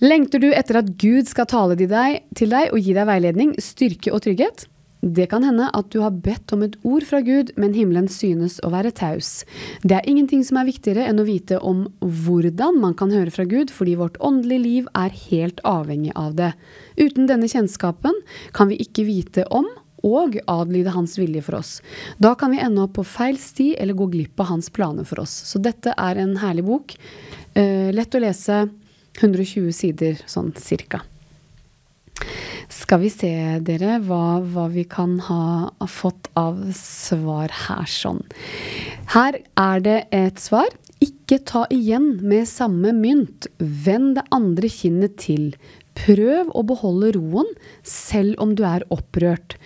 [0.00, 1.88] Lengter du etter at Gud skal tale til
[2.50, 4.66] deg og gi deg veiledning, styrke og trygghet?
[5.06, 8.58] Det kan hende at du har bedt om et ord fra Gud, men himmelen synes
[8.66, 9.44] å være taus.
[9.86, 13.46] Det er ingenting som er viktigere enn å vite om hvordan man kan høre fra
[13.46, 16.52] Gud, fordi vårt åndelige liv er helt avhengig av det.
[16.98, 18.18] Uten denne kjennskapen
[18.56, 19.68] kan vi ikke vite om
[20.06, 21.78] og adlyde hans vilje for oss.
[22.18, 25.22] Da kan vi ende opp på feil sti eller gå glipp av hans planer for
[25.22, 25.34] oss.
[25.50, 26.96] Så dette er en herlig bok.
[27.54, 28.66] Eh, lett å lese.
[29.16, 31.00] 120 sider sånn cirka.
[32.72, 33.30] Skal vi se,
[33.66, 38.22] dere, hva, hva, vi kan ha fått av svar her sånn.
[39.14, 40.70] Her er det et svar.
[41.02, 43.50] Ikke ta igjen med samme mynt.
[43.58, 45.52] Vend det andre kinnet til.
[45.96, 47.48] Prøv å beholde roen
[47.86, 49.56] selv om du er opprørt.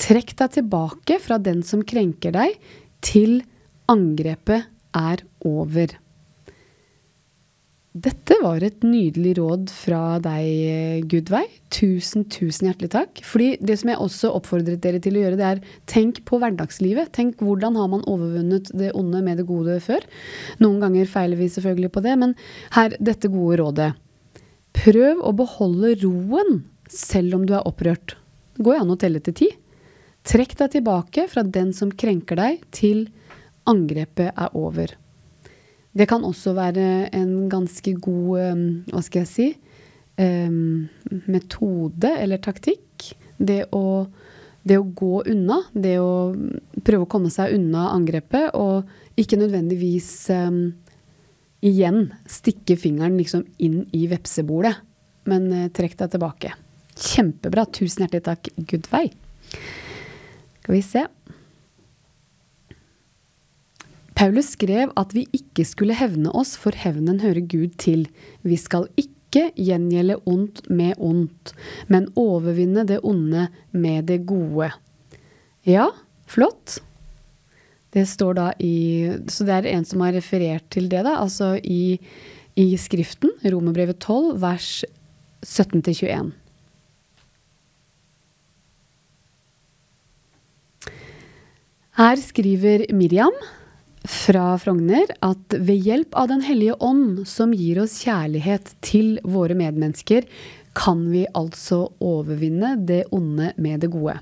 [0.00, 2.54] Trekk deg tilbake fra den som krenker deg,
[3.04, 3.40] til
[3.90, 5.92] angrepet er over.
[7.90, 11.56] Dette var et nydelig råd fra deg, Gudveig.
[11.74, 13.22] Tusen, tusen hjertelig takk.
[13.26, 17.10] Fordi det som jeg også oppfordret dere til å gjøre, det er tenk på hverdagslivet.
[17.16, 20.06] Tenk hvordan har man overvunnet det onde med det gode før.
[20.62, 22.36] Noen ganger feiler vi selvfølgelig på det, men
[22.78, 23.90] her dette gode rådet.
[24.78, 28.14] Prøv å beholde roen selv om du er opprørt.
[28.54, 29.52] Det går jo an å telle til ti.
[30.30, 33.08] Trekk deg tilbake fra den som krenker deg, til
[33.66, 34.94] angrepet er over.
[35.90, 39.48] Det kan også være en ganske god um, Hva skal jeg si
[40.20, 40.88] um,
[41.30, 43.10] metode eller taktikk.
[43.40, 44.04] Det å,
[44.62, 45.62] det å, gå unna.
[45.72, 46.32] Det å
[46.84, 50.62] prøve å komme seg unna angrepet, og ikke nødvendigvis um,
[51.64, 54.82] igjen stikke fingeren liksom inn i vepsebolet,
[55.30, 56.54] men uh, trekk deg tilbake.
[57.00, 57.66] Kjempebra.
[57.72, 59.16] Tusen hjertelig takk, Gudveig.
[60.60, 61.06] Skal vi se.
[64.20, 68.02] Paulus skrev at vi ikke skulle hevne oss, for hevnen hører Gud til.
[68.44, 71.54] Vi skal ikke gjengjelde ondt med ondt,
[71.88, 74.68] men overvinne det onde med det gode.
[75.64, 75.86] Ja,
[76.28, 76.82] flott.
[77.96, 81.14] Det står da i Så det er en som har referert til det, da.
[81.22, 81.96] Altså i,
[82.60, 84.68] i Skriften, Romerbrevet 12, vers
[85.48, 86.28] 17-21.
[91.96, 93.40] Her skriver Miriam
[94.08, 99.56] fra Frogner at ved hjelp av Den hellige ånd, som gir oss kjærlighet til våre
[99.58, 100.24] medmennesker,
[100.76, 104.20] kan vi altså overvinne det onde med det gode.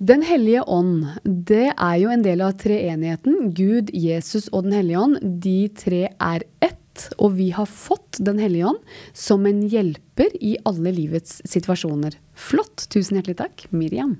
[0.00, 3.50] Den hellige ånd, det er jo en del av treenigheten.
[3.52, 5.18] Gud, Jesus og Den hellige ånd.
[5.44, 8.80] De tre er ett, og vi har fått Den hellige ånd
[9.12, 12.16] som en hjelper i alle livets situasjoner.
[12.32, 12.88] Flott.
[12.88, 14.16] Tusen hjertelig takk, Miriam.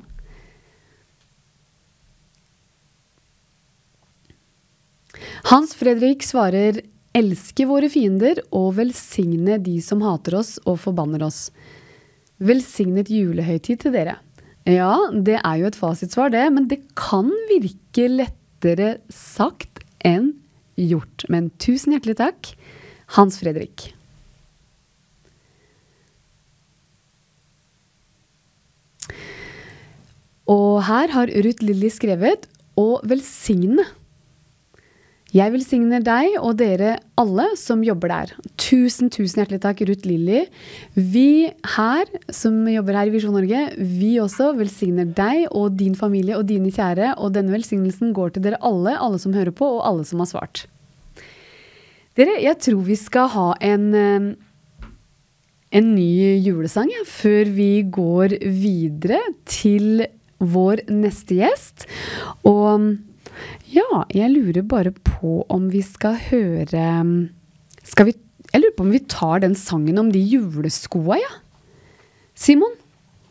[5.51, 6.81] Hans Fredrik svarer
[7.17, 11.49] elske våre fiender og velsigne de som hater oss og forbanner oss.
[12.41, 14.19] Velsignet julehøytid til dere.
[14.69, 16.47] Ja, det er jo et fasitsvar, det.
[16.53, 20.35] Men det kan virke lettere sagt enn
[20.81, 21.27] gjort.
[21.29, 22.53] Men tusen hjertelig takk,
[23.17, 23.91] Hans Fredrik.
[30.51, 34.00] Og her har Ruth Lilly skrevet 'Å velsigne'.
[35.31, 38.33] Jeg velsigner deg og dere alle som jobber der.
[38.59, 40.41] Tusen, tusen hjertelig takk, Ruth Lilly.
[40.99, 46.35] Vi her som jobber her i Visjon Norge, vi også velsigner deg og din familie
[46.35, 47.13] og dine kjære.
[47.23, 50.33] Og denne velsignelsen går til dere alle, alle som hører på, og alle som har
[50.33, 50.65] svart.
[52.19, 54.89] Dere, jeg tror vi skal ha en, eh,
[55.79, 60.09] en ny julesang ja, før vi går videre til
[60.41, 61.87] vår neste gjest.
[62.43, 62.99] Og
[63.71, 66.87] ja, jeg lurer bare på om vi skal høre
[67.87, 68.15] skal vi,
[68.53, 71.35] Jeg lurer på om vi tar den sangen om de juleskoa, ja.
[72.35, 72.75] Simon?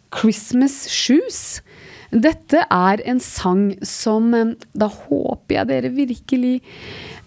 [0.10, 1.62] 'Christmas Shoes'.
[2.10, 4.32] Dette er en sang som
[4.74, 6.56] Da håper jeg dere virkelig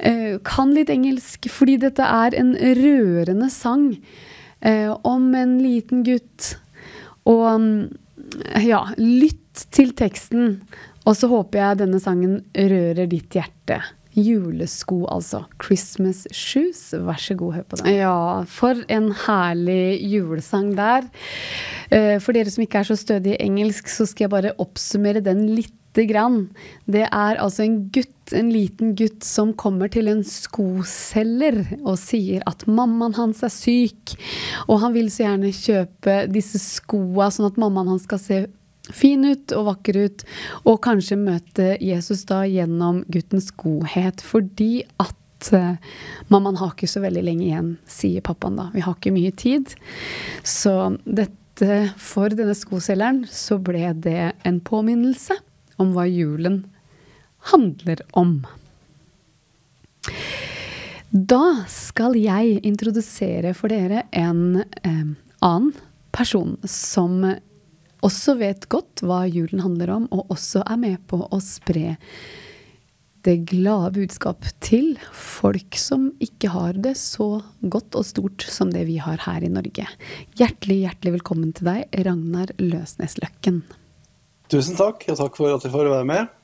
[0.03, 3.93] uh, kan litt engelsk, fordi dette er en rørende sang
[4.67, 6.57] uh, om en liten gutt.
[7.31, 7.69] Og um,
[8.59, 10.63] ja, lytt til teksten.
[11.07, 13.81] Og så håper jeg denne sangen rører ditt hjerte.
[14.13, 15.47] Julesko, altså.
[15.63, 16.91] Christmas Shoes.
[16.93, 17.95] Vær så god, hør på den.
[17.97, 18.17] Ja,
[18.49, 21.09] for en herlig julesang der.
[21.91, 25.25] Eh, for dere som ikke er så stødige i engelsk, så skal jeg bare oppsummere
[25.25, 26.51] den lite grann.
[26.85, 32.45] Det er altså en gutt, en liten gutt, som kommer til en skoselger og sier
[32.49, 34.15] at mammaen hans er syk,
[34.69, 38.45] og han vil så gjerne kjøpe disse skoa sånn at mammaen hans skal se
[38.95, 40.25] fin ut og vakker ut,
[40.69, 45.77] og kanskje møte Jesus da gjennom guttens godhet, fordi at uh,
[46.33, 48.71] mammaen har ikke så veldig lenge igjen, sier pappaen da.
[48.75, 49.75] Vi har ikke mye tid.
[50.47, 50.75] Så
[51.05, 55.39] dette, for denne skoselgeren, så ble det en påminnelse
[55.83, 56.63] om hva julen
[57.53, 58.41] handler om.
[61.13, 65.09] Da skal jeg introdusere for dere en eh,
[65.45, 65.75] annen
[66.13, 67.21] person som
[68.07, 71.97] også vet godt hva julen handler om, og også er med på å spre
[73.23, 78.83] det glade budskap til folk som ikke har det så godt og stort som det
[78.89, 79.87] vi har her i Norge.
[80.39, 83.63] Hjertelig, hjertelig velkommen til deg, Ragnar Løsnes Løkken.
[84.51, 86.39] Tusen takk, og takk for at jeg får være med.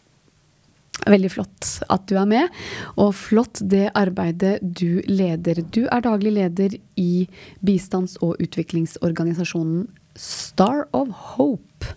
[1.09, 2.54] Veldig flott at du er med,
[2.98, 5.62] og flott det arbeidet du leder.
[5.62, 7.26] Du er daglig leder i
[7.64, 9.86] bistands- og utviklingsorganisasjonen
[10.18, 11.94] Star of Hope.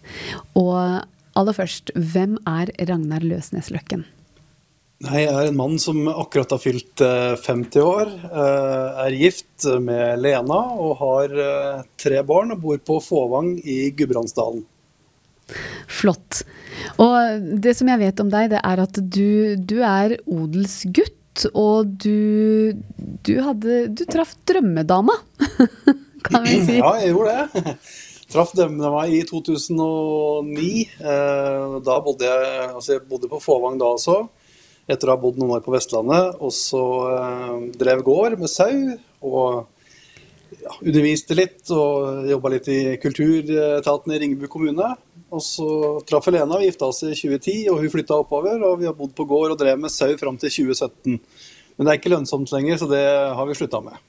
[0.56, 1.04] Og
[1.38, 4.06] aller først, hvem er Ragnar Løsnes Løkken?
[5.02, 8.12] Nei, Jeg er en mann som akkurat har fylt 50 eh, år.
[8.30, 13.80] Eh, er gift med Lena og har eh, tre barn og bor på Fåvang i
[13.98, 14.62] Gudbrandsdalen.
[15.90, 16.44] Flott.
[17.02, 21.18] Og det som jeg vet om deg, det er at du, du er odelsgutt.
[21.56, 22.76] Og du,
[23.24, 25.16] du hadde Du traff drømmedama,
[26.28, 26.76] kan vi si.
[26.78, 27.78] Ja, jeg gjorde det.
[28.32, 30.90] Traff dama i 2009.
[31.00, 34.22] Eh, da bodde jeg, altså jeg bodde på Fåvang da også,
[34.88, 36.38] etter å ha bodd noen år på Vestlandet.
[36.40, 38.72] Og så eh, drev gård med sau.
[39.22, 39.68] og
[40.62, 44.94] ja, underviste litt og jobba litt i kulturetaten i Ringebu kommune.
[45.32, 45.68] Og så
[46.08, 48.64] traff Helena, vi gifta oss i 2010, og hun flytta oppover.
[48.68, 51.20] Og vi har bodd på gård og drev med sau fram til 2017.
[51.76, 53.04] Men det er ikke lønnsomt lenger, så det
[53.36, 54.00] har vi slutta med.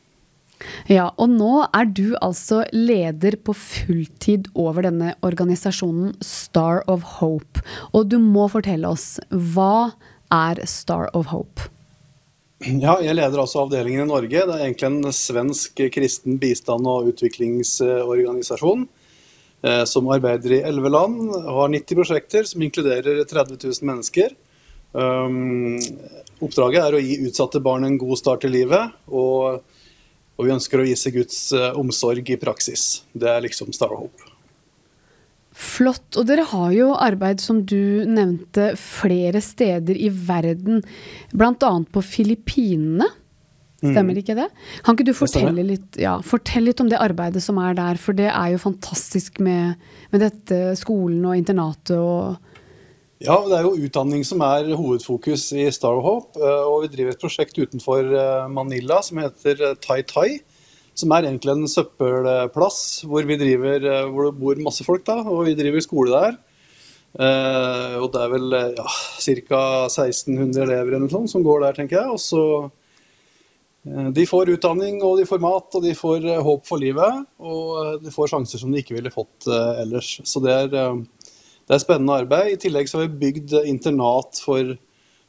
[0.90, 7.62] Ja, og nå er du altså leder på fulltid over denne organisasjonen Star of Hope.
[7.92, 9.92] Og du må fortelle oss, hva
[10.32, 11.68] er Star of Hope?
[12.62, 14.44] Ja, jeg leder altså avdelingen i Norge.
[14.46, 18.86] Det er egentlig en svensk kristen bistand- og utviklingsorganisasjon
[19.66, 21.24] eh, som arbeider i elleve land.
[21.30, 24.34] Har 90 prosjekter som inkluderer 30 000 mennesker.
[24.92, 25.78] Um,
[26.44, 28.94] oppdraget er å gi utsatte barn en god start i livet.
[29.10, 29.62] og
[30.42, 33.04] og vi ønsker å vise Guds eh, omsorg i praksis.
[33.14, 34.26] Det er liksom Star Hope.
[35.52, 36.16] Flott.
[36.18, 40.82] Og dere har jo arbeid, som du nevnte, flere steder i verden.
[41.30, 41.72] Bl.a.
[41.92, 43.06] på Filippinene.
[43.82, 44.20] Stemmer mm.
[44.20, 44.48] ikke det?
[44.86, 47.98] Kan ikke du fortelle litt, ja, fortelle litt, om det arbeidet som er der?
[47.98, 49.78] For det er jo fantastisk med,
[50.14, 52.38] med dette skolen og internatet og
[53.22, 56.34] ja, det er jo utdanning som er hovedfokus i Star Hope.
[56.40, 60.28] Eh, og vi driver et prosjekt utenfor eh, Manila som heter eh, Tai Tai.
[60.98, 65.06] Som er egentlig en søppelplass hvor, driver, hvor det bor masse folk.
[65.06, 66.34] da, Og vi driver skole der.
[67.96, 68.84] og det er vel ja,
[69.24, 69.62] ca.
[69.86, 72.10] 1600 elever eller noe som går der, tenker jeg.
[72.12, 72.68] Og så
[74.12, 77.24] De får utdanning, og de får mat, og de får håp for livet.
[77.40, 80.18] Og de får sjanser som de ikke ville fått ellers.
[80.28, 81.00] Så det er
[81.72, 82.50] det er spennende arbeid.
[82.52, 84.74] I tillegg så har vi bygd internat for,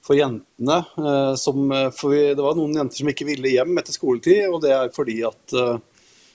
[0.03, 0.81] for jentene.
[0.99, 4.59] Eh, som, for vi, det var noen jenter som ikke ville hjem etter skoletid, og
[4.65, 5.77] det er fordi at eh,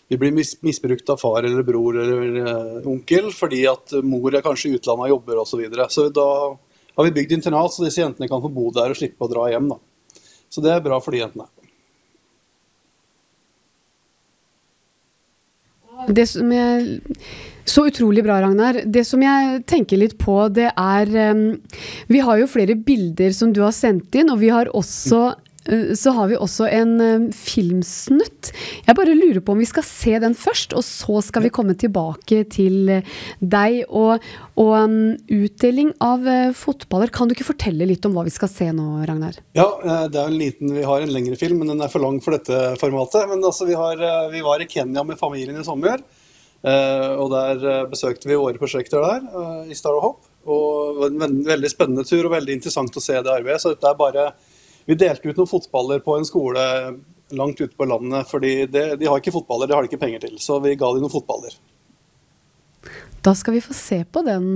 [0.09, 4.71] vi blir mis misbrukt av far eller bror eller onkel fordi at mor er kanskje
[4.71, 5.51] i utlandet og jobber osv.
[5.51, 5.89] Så, videre.
[5.93, 6.25] så da
[6.57, 9.45] har vi bygd internat så disse jentene kan få bo der og slippe å dra
[9.53, 9.69] hjem.
[9.75, 9.77] Da.
[10.49, 11.51] Så det er bra for de jentene.
[16.09, 17.03] Det som jeg
[17.69, 18.83] så utrolig bra, Ragnar.
[18.87, 21.51] Det som jeg tenker litt på, det er um,
[22.09, 25.93] Vi har jo flere bilder som du har sendt inn, og vi har også uh,
[25.99, 28.53] så har vi også en um, filmsnutt.
[28.87, 31.77] Jeg bare lurer på om vi skal se den først, og så skal vi komme
[31.77, 33.83] tilbake til uh, deg.
[33.89, 34.25] Og,
[34.57, 37.13] og um, utdeling av uh, fotballer.
[37.13, 39.43] Kan du ikke fortelle litt om hva vi skal se nå, Ragnar?
[39.59, 39.69] Ja,
[40.09, 42.39] det er en liten, vi har en lengre film, men den er for lang for
[42.39, 43.29] dette formatet.
[43.29, 44.01] Men altså, vi, har,
[44.33, 46.01] vi var i Kenya med familien i sommer.
[46.59, 50.33] Uh, og der uh, besøkte vi våre prosjekter der uh, i Star of Hope.
[50.49, 53.63] Og det var en veldig, veldig spennende tur og veldig interessant å se det arbeidet.
[53.63, 54.25] Så dette er bare
[54.89, 56.63] Vi delte ut noen fotballer på en skole
[57.37, 60.23] langt ute på landet, fordi det, de har ikke fotballer, det har de ikke penger
[60.23, 60.39] til.
[60.41, 61.53] Så vi ga dem noen fotballer.
[63.21, 64.49] Da skal vi få se på den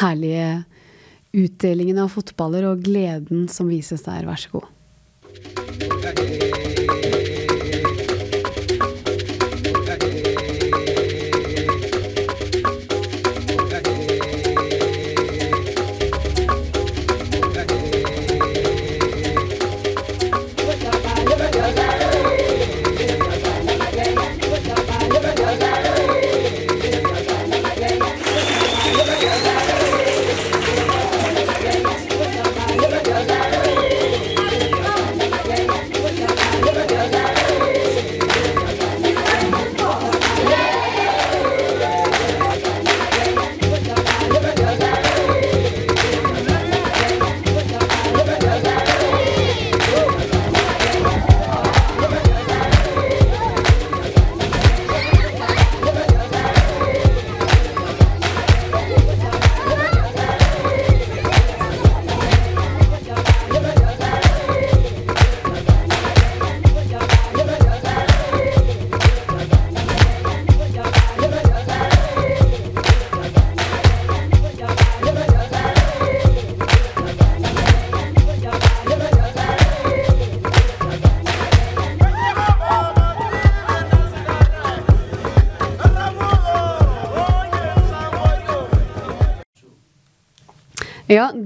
[0.00, 0.64] herlige
[1.36, 4.24] utdelingen av fotballer og gleden som vises der.
[4.24, 4.72] Vær så god.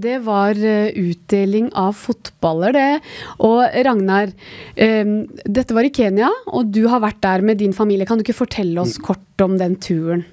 [0.02, 3.14] Det var uh, utdeling av fotballer, det.
[3.46, 4.32] Og Ragnar,
[4.76, 8.08] um, dette var i Kenya, og du har vært der med din familie.
[8.08, 9.06] Kan du ikke fortelle oss mm.
[9.06, 10.26] kort om den turen?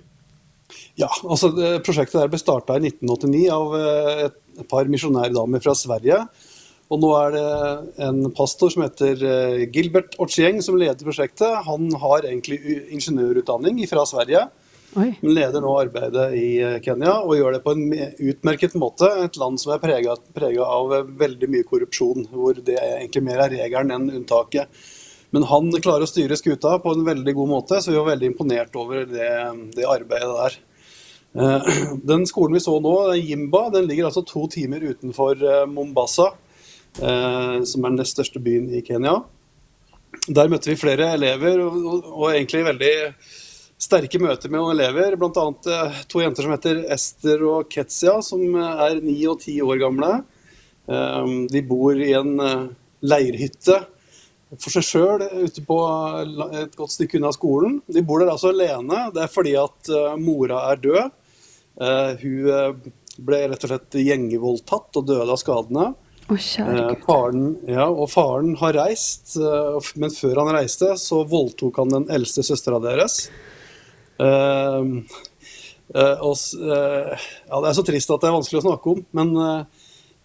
[0.99, 1.53] Ja, altså
[1.86, 6.22] Prosjektet der ble starta i 1989 av uh, et par misjonærdamer fra Sverige.
[6.88, 7.47] Og nå er det
[8.05, 9.20] en pastor som heter
[9.76, 11.65] Gilbert Ochieng som leder prosjektet.
[11.65, 12.61] Han har egentlig
[12.95, 14.45] ingeniørutdanning fra Sverige.
[14.96, 15.10] Oi.
[15.20, 17.90] Hun leder nå arbeidet i eh, Kenya og gjør det på en
[18.32, 19.10] utmerket måte.
[19.26, 23.56] Et land som er prega av eh, veldig mye korrupsjon, hvor det egentlig mer er
[23.58, 24.72] regelen enn unntaket.
[25.36, 28.30] Men han klarer å styre skuta på en veldig god måte, så vi var veldig
[28.32, 29.32] imponert over det,
[29.76, 30.60] det arbeidet der.
[31.36, 31.72] Eh,
[32.14, 36.32] den skolen vi så nå, Jimba, den ligger altså to timer utenfor Mombasa,
[36.98, 39.20] som er den nest største byen i Kenya.
[40.34, 42.94] Der møtte vi flere elever, og, og egentlig veldig
[43.78, 45.45] sterke møter med elever, bl.a.
[45.73, 49.78] Eh, to jenter som heter Ester og Ketsia, som eh, er ni og ti år
[49.82, 50.11] gamle.
[50.88, 52.65] Ehm, de bor i en eh,
[53.05, 53.78] leirhytte
[54.57, 55.78] for seg sjøl ute på
[56.55, 57.82] et godt stykke unna skolen.
[57.91, 59.09] De bor der altså alene.
[59.13, 59.89] Det er fordi at
[60.23, 61.17] mora er død.
[62.21, 62.93] Hun
[63.28, 65.89] ble rett og slett gjengevoldtatt og døde av skadene.
[66.32, 66.39] Oh,
[67.03, 69.36] faren, ja, og faren har reist,
[69.99, 73.25] men før han reiste, så voldtok han den eldste søstera deres.
[74.18, 75.03] Uh,
[75.93, 79.03] uh, og, uh, ja, det er så trist at det er vanskelig å snakke om,
[79.18, 79.36] men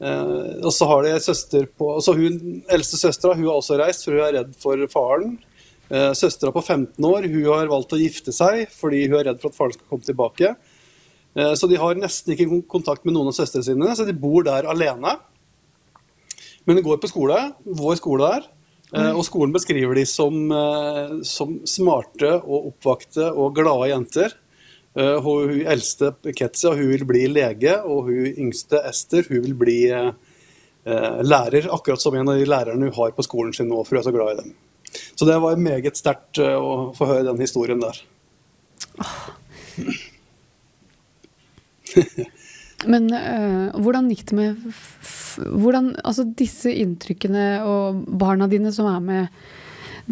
[0.03, 2.39] Og så har de ei søster på så hun,
[2.75, 5.37] Eldste søstera har også reist, for hun er redd for faren.
[6.19, 9.53] Søstera på 15 år hun har valgt å gifte seg fordi hun er redd for
[9.53, 10.51] at faren skal komme tilbake.
[11.55, 14.67] Så de har nesten ikke kontakt med noen av søstrene sine, så de bor der
[14.73, 15.15] alene.
[16.67, 18.51] Men de går på skole, vår skole der.
[18.93, 19.17] Mm.
[19.17, 24.35] Og skolen beskriver de som, eh, som, smarte og oppvakte og glade jenter.
[24.93, 29.81] Eh, hun eldste Ketsia hun vil bli lege, og hun yngste Ester hun vil bli
[30.83, 31.69] lærer.
[31.71, 34.09] Akkurat som en av de lærerne hun har på skolen sin nå, for hun er
[34.09, 34.55] så glad i dem.
[35.15, 38.03] Så det var meget sterkt å få høre den historien der.
[42.93, 44.57] Men øh, hvordan gikk det med
[45.41, 49.45] hvordan, Altså disse inntrykkene og barna dine som er med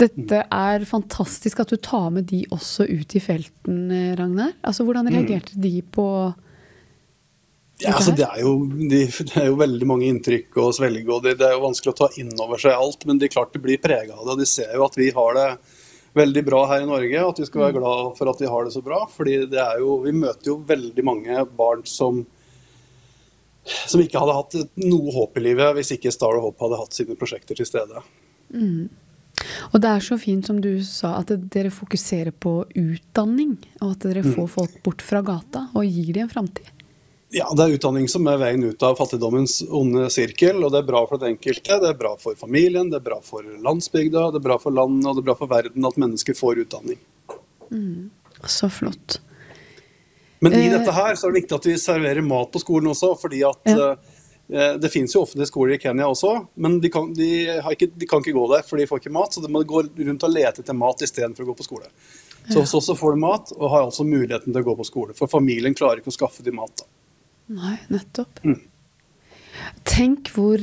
[0.01, 4.53] Dette er fantastisk at du tar med de også ut i felten, eh, Ragnar.
[4.63, 6.07] Altså Hvordan reagerte de på
[7.81, 11.25] ja, altså, det, er jo, de, det, er jo, veldig mange inntrykk å svelge, og
[11.25, 13.07] det, det, er jo vanskelig å ta inn over seg alt.
[13.09, 15.39] Men de klart de blir prega av det, og de ser jo at vi har
[15.39, 15.47] det
[16.21, 17.23] veldig bra her i Norge.
[17.25, 19.01] At vi skal være glad for at de har det så bra.
[19.09, 22.21] fordi det er jo, vi møter jo veldig mange barn som
[23.65, 26.97] som ikke hadde hatt noe håp i livet hvis ikke Star of Hope hadde hatt
[26.97, 28.03] sine prosjekter til stede.
[28.55, 28.89] Mm.
[29.71, 33.57] Og det er så fint som du sa, at dere fokuserer på utdanning.
[33.81, 34.53] Og at dere får mm.
[34.53, 36.69] folk bort fra gata og gir dem en framtid.
[37.31, 40.59] Ja, det er utdanning som er veien ut av fattigdommens onde sirkel.
[40.65, 43.21] Og det er bra for den enkelte, det er bra for familien, det er bra
[43.25, 46.37] for landsbygda, det er bra for landet og det er bra for verden at mennesker
[46.37, 46.99] får utdanning.
[47.71, 48.11] Mm.
[48.51, 49.21] Så flott.
[50.41, 52.91] Men i eh, dette her så er det viktig at vi serverer mat på skolen
[52.95, 53.91] også, fordi at ja.
[53.93, 56.33] uh, det finnes jo offentlige skoler i Kenya også,
[56.65, 57.29] men de kan, de,
[57.75, 59.37] ikke, de kan, ikke, gå der, for de får ikke mat.
[59.37, 61.93] Så de må gå rundt og lete etter mat istedenfor å gå på skole.
[62.49, 65.15] Så hos oss får de mat, og har altså muligheten til å gå på skole.
[65.15, 66.83] For familien klarer ikke å skaffe dem mat.
[66.83, 66.89] da.
[67.61, 68.41] Nei, nettopp.
[68.47, 68.59] Mm.
[69.87, 70.61] Tenk hvor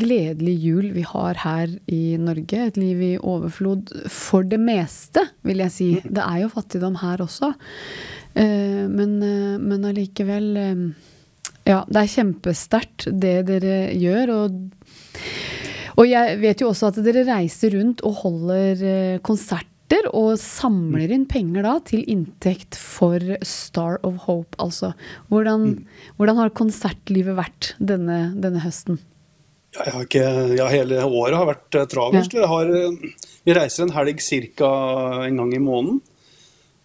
[0.00, 2.66] gledelig jul vi har her i Norge.
[2.70, 5.88] Et liv i overflod for det meste, vil jeg si.
[6.00, 6.10] Mm.
[6.18, 7.52] Det er jo fattigdom her også.
[8.34, 10.86] Eh, men, eh, men allikevel eh,
[11.64, 14.32] Ja, det er kjempesterkt det dere gjør.
[14.34, 14.56] Og,
[15.94, 19.70] og jeg vet jo også at dere reiser rundt og holder konserter
[20.10, 24.92] og samler inn penger da til inntekt for Star of Hope, altså.
[25.32, 26.06] Hvordan, mm.
[26.18, 28.98] hvordan har konsertlivet vært denne, denne høsten?
[29.74, 30.26] Jeg har ikke,
[30.58, 32.34] ja, hele året har vært travelt.
[32.36, 32.60] Ja.
[33.44, 34.74] vi reiser en helg ca.
[35.24, 36.02] en gang i måneden.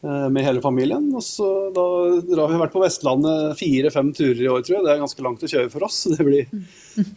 [0.01, 1.09] Eh, med hele familien.
[1.15, 1.45] Og så
[1.75, 1.85] da
[2.23, 4.85] drar vi vært på Vestlandet fire-fem turer i år, tror jeg.
[4.85, 5.97] Det er ganske langt å kjøre for oss.
[6.13, 6.45] Det blir,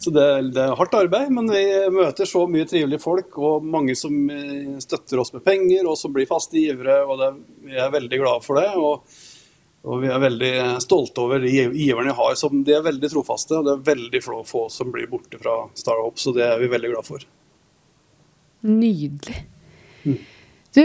[0.02, 0.24] så det,
[0.54, 1.62] det, er hardt arbeid, men vi
[1.94, 6.14] møter så mye trivelige folk og mange som eh, støtter oss med penger, og som
[6.14, 7.04] blir faste givere.
[7.06, 7.30] og det,
[7.68, 8.66] Vi er veldig glade for det.
[8.74, 9.22] Og,
[9.86, 10.52] og vi er veldig
[10.82, 12.34] stolte over de giverne vi har.
[12.38, 16.02] Som, de er veldig trofaste, og det er veldig få som blir borte fra Star
[16.02, 17.30] Up, så det er vi veldig glad for.
[18.66, 19.46] Nydelig.
[20.02, 20.18] Mm.
[20.72, 20.84] Du,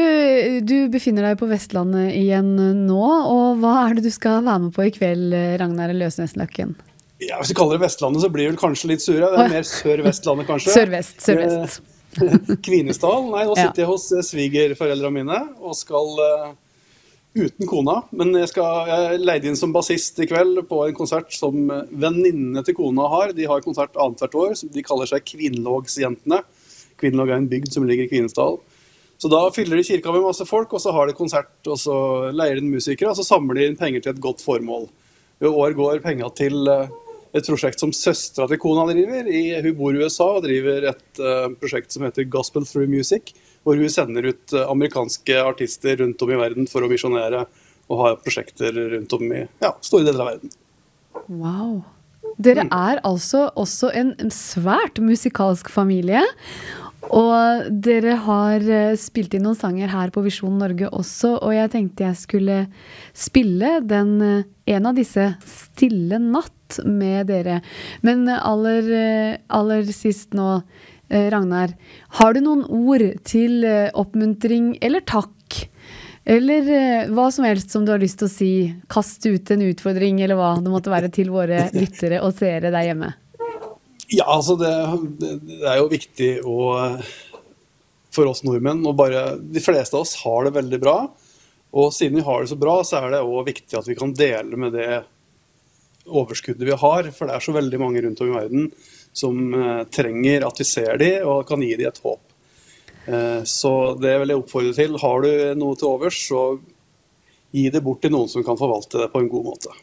[0.68, 2.50] du, befinner deg på Vestlandet igjen
[2.84, 5.32] nå, og hva er det du skal være med på i kveld,
[5.62, 6.76] Ragnar Løsnes Løkken?
[7.24, 9.32] Ja, hvis du kaller det Vestlandet, så blir vi kanskje litt sure.
[9.32, 10.74] Det er mer Sør-Vestlandet, kanskje.
[10.76, 11.80] Sør-vest, sør-vest.
[12.22, 12.36] Eh,
[12.68, 13.26] Kvinesdal.
[13.32, 16.52] Nei, nå sitter jeg hos eh, svigerforeldrene mine og skal uh,
[17.38, 17.98] uten kona.
[18.14, 21.58] Men jeg, skal, jeg leide inn som bassist i kveld på en konsert som
[21.90, 23.34] venninnene til kona har.
[23.38, 24.56] De har konsert annethvert år.
[24.76, 26.44] De kaller seg Kvinnlågsjentene.
[27.02, 28.62] Kvinnlåg er en bygd som ligger i Kvinesdal.
[29.18, 31.98] Så da fyller de kirka med masse folk, og så har de konsert, og så
[32.36, 34.86] leier de musikere, og så samler de inn penger til et godt formål.
[35.42, 36.92] I år går penga til eh,
[37.38, 39.30] et prosjekt som søstera til kona driver.
[39.30, 43.34] I, hun bor i USA og driver et uh, prosjekt som heter Gospel Through Music,
[43.66, 47.46] hvor hun sender ut uh, amerikanske artister rundt om i verden for å misjonere
[47.88, 50.58] og ha prosjekter rundt om i ja, store deler av verden.
[51.28, 51.78] Wow.
[52.38, 52.74] Dere mm.
[52.76, 56.22] er altså også en svært musikalsk familie.
[57.06, 61.72] Og dere har eh, spilt inn noen sanger her på Visjon Norge også, og jeg
[61.74, 62.58] tenkte jeg skulle
[63.16, 64.44] spille den, eh,
[64.74, 67.62] en av disse 'Stille natt' med dere.
[68.02, 70.62] Men aller, eh, aller sist nå,
[71.08, 71.72] Ragnar.
[72.20, 73.64] Har du noen ord til
[73.96, 75.70] oppmuntring eller takk?
[76.26, 78.76] Eller hva som helst som du har lyst til å si.
[78.92, 82.90] Kast ut en utfordring, eller hva det måtte være til våre lyttere og seere der
[82.90, 83.14] hjemme.
[84.08, 84.72] Ja, altså det,
[85.20, 86.58] det, er jo viktig å,
[88.16, 90.98] for oss nordmenn å bare De fleste av oss har det veldig bra.
[91.78, 94.16] Og siden vi har det så bra, så er det òg viktig at vi kan
[94.16, 95.02] dele med det
[96.08, 97.12] overskuddet vi har.
[97.12, 98.72] For det er så veldig mange rundt om i verden
[99.18, 102.24] som eh, trenger at vi ser dem og kan gi dem et håp.
[103.08, 104.98] Eh, så det vil jeg oppfordre til.
[105.04, 106.44] Har du noe til overs, så
[107.56, 109.76] gi det bort til noen som kan forvalte det på en god måte.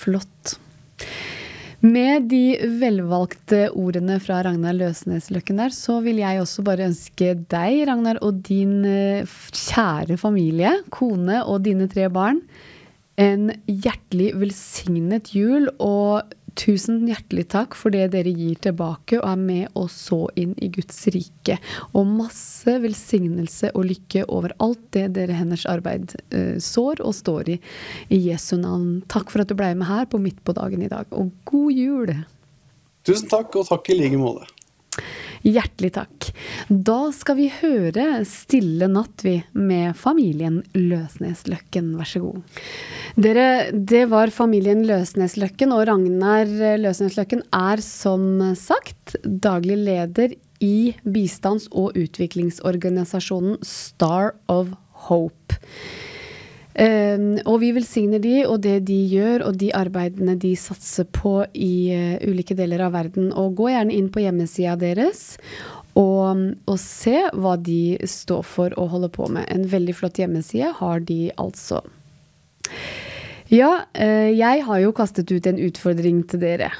[0.00, 0.58] Flott.
[1.80, 7.32] Med de velvalgte ordene fra Ragnar Løsnes Løkken der, så vil jeg også bare ønske
[7.48, 12.42] deg, Ragnar, og din eh, kjære familie, kone og dine tre barn,
[13.20, 15.70] en hjertelig velsignet jul.
[15.80, 16.28] Og
[16.60, 20.68] Tusen hjertelig takk for det dere gir tilbake og er med og så inn i
[20.72, 21.56] Guds rike.
[21.96, 27.54] Og masse velsignelse og lykke over alt det dere hennes arbeid uh, sår og står
[27.54, 27.56] i.
[28.12, 29.00] I Jesu navn.
[29.08, 31.72] Takk for at du ble med her på Midt på dagen i dag, og god
[31.72, 32.12] jul!
[33.08, 34.44] Tusen takk, og takk i like måte.
[35.40, 36.26] Hjertelig takk.
[36.68, 41.94] Da skal vi høre 'Stille natt', vi, med familien Løsnesløkken.
[41.96, 42.42] Vær så god.
[43.16, 46.44] Dere, det var familien Løsnesløkken, og Ragnar
[46.76, 54.76] Løsnesløkken er som sagt daglig leder i bistands- og utviklingsorganisasjonen Star of
[55.08, 55.56] Hope.
[56.70, 61.40] Um, og vi velsigner de og det de gjør, og de arbeidene de satser på
[61.50, 63.32] i uh, ulike deler av verden.
[63.34, 65.34] Og gå gjerne inn på hjemmesida deres
[65.98, 69.48] og, og, se hva de står for og holder på med.
[69.50, 71.82] En veldig flott hjemmeside har de altså.
[73.50, 76.70] Ja, uh, jeg har jo kastet ut en utfordring til dere.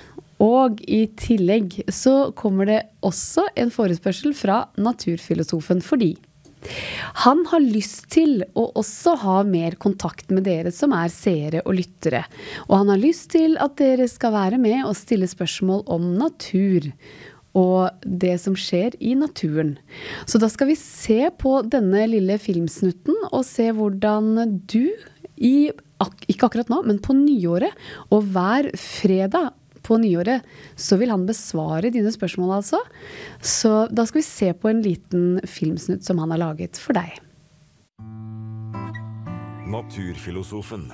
[0.41, 6.14] Og i tillegg så kommer det også en forespørsel fra naturfilosofen fordi
[7.25, 11.77] han har lyst til å også ha mer kontakt med dere som er seere og
[11.79, 12.25] lyttere.
[12.69, 16.91] Og han har lyst til at dere skal være med og stille spørsmål om natur.
[17.59, 19.75] Og det som skjer i naturen.
[20.23, 24.93] Så da skal vi se på denne lille filmsnutten og se hvordan du
[25.41, 27.77] i ikke akkurat nå, men på nyåret
[28.09, 29.51] og hver fredag
[29.87, 32.81] på nyåret, så vil han besvare dine spørsmål, altså.
[33.43, 37.18] Så da skal vi se på en liten filmsnutt som han har laget for deg.
[39.70, 40.89] Naturfilosofen.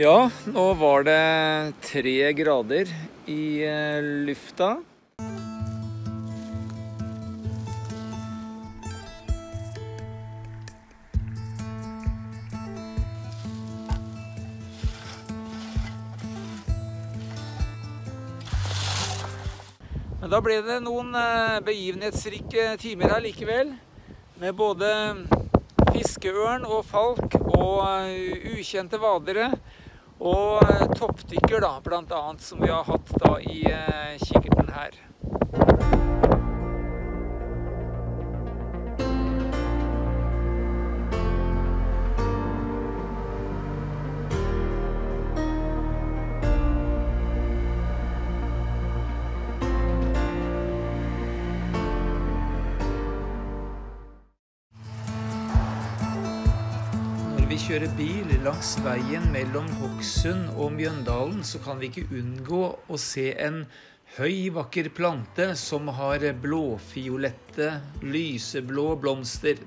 [0.00, 2.88] Ja, nå var det tre grader
[3.28, 4.78] i eh, lufta.
[20.20, 23.76] Men da ble det noen eh, begivenhetsrike timer her likevel.
[24.40, 24.94] Med både
[25.92, 29.52] fiskeørn og falk og eh, ukjente vadere.
[30.20, 31.80] Og eh, toppdykker, da,
[32.12, 36.09] annet, som vi har hatt da i eh, kikkerten her.
[57.80, 63.30] Kjører bil langs veien mellom Hokksund og Mjøndalen, så kan vi ikke unngå å se
[63.40, 63.62] en
[64.18, 67.70] høy, vakker plante som har blåfiolette,
[68.04, 69.62] lyseblå blomster.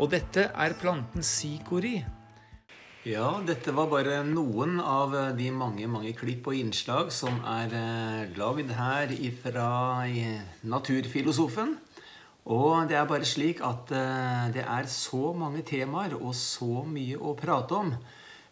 [0.00, 2.00] Og dette er planten sikori.
[3.06, 8.34] Ja, dette var bare noen av de mange, mange klipp og innslag som er eh,
[8.42, 9.70] lagd her ifra
[10.66, 11.78] Naturfilosofen.
[12.48, 17.18] Og det er bare slik at eh, det er så mange temaer og så mye
[17.18, 17.92] å prate om.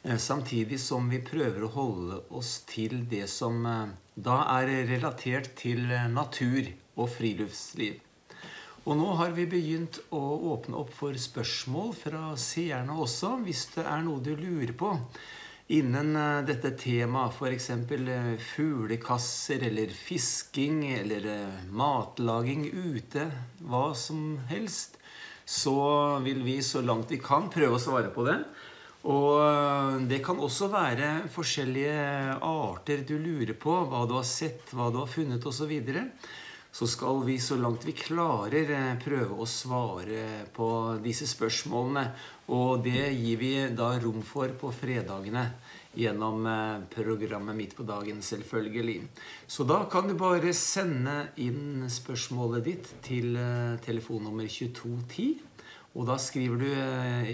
[0.02, 5.54] Eh, samtidig som vi prøver å holde oss til det som eh, da er relatert
[5.56, 6.68] til natur
[6.98, 7.96] og friluftsliv.
[8.88, 10.20] Og nå har vi begynt å
[10.52, 14.94] åpne opp for spørsmål fra seerne også, hvis det er noe du lurer på
[15.68, 17.70] innen eh, dette temaet, f.eks.
[17.70, 23.28] Eh, fuglekasser eller fisking eller eh, matlaging ute,
[23.68, 24.96] hva som helst,
[25.44, 25.76] så
[26.24, 28.40] vil vi så langt vi kan prøve å svare på det.
[29.08, 34.90] Og det kan også være forskjellige arter du lurer på, hva du har sett, hva
[34.92, 35.62] du har funnet osv.
[35.62, 36.02] Så, videre
[36.78, 40.68] så skal vi så langt vi klarer eh, prøve å svare på
[41.02, 42.04] disse spørsmålene.
[42.54, 45.42] Og det gir vi da rom for på fredagene
[45.98, 49.00] gjennom eh, programmet Midt på dagen, selvfølgelig.
[49.50, 55.42] Så da kan du bare sende inn spørsmålet ditt til eh, telefonnummer 2210.
[55.98, 56.70] Og da skriver du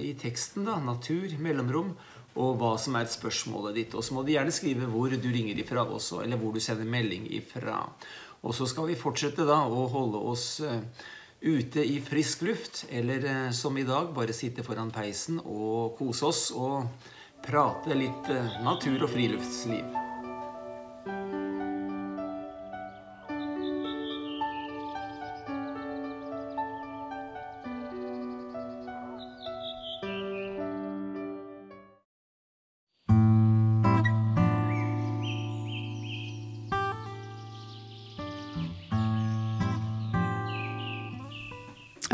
[0.09, 1.93] i teksten da, 'natur', mellomrom,
[2.41, 3.95] og hva som er spørsmålet ditt.
[3.95, 6.89] Og så må du gjerne skrive hvor du ringer ifra også, eller hvor du sender
[6.89, 7.83] melding ifra.
[8.45, 10.81] Og så skal vi fortsette da å holde oss eh,
[11.45, 16.29] ute i frisk luft, eller eh, som i dag, bare sitte foran peisen og kose
[16.29, 16.85] oss og
[17.45, 20.04] prate litt eh, natur og friluftsliv.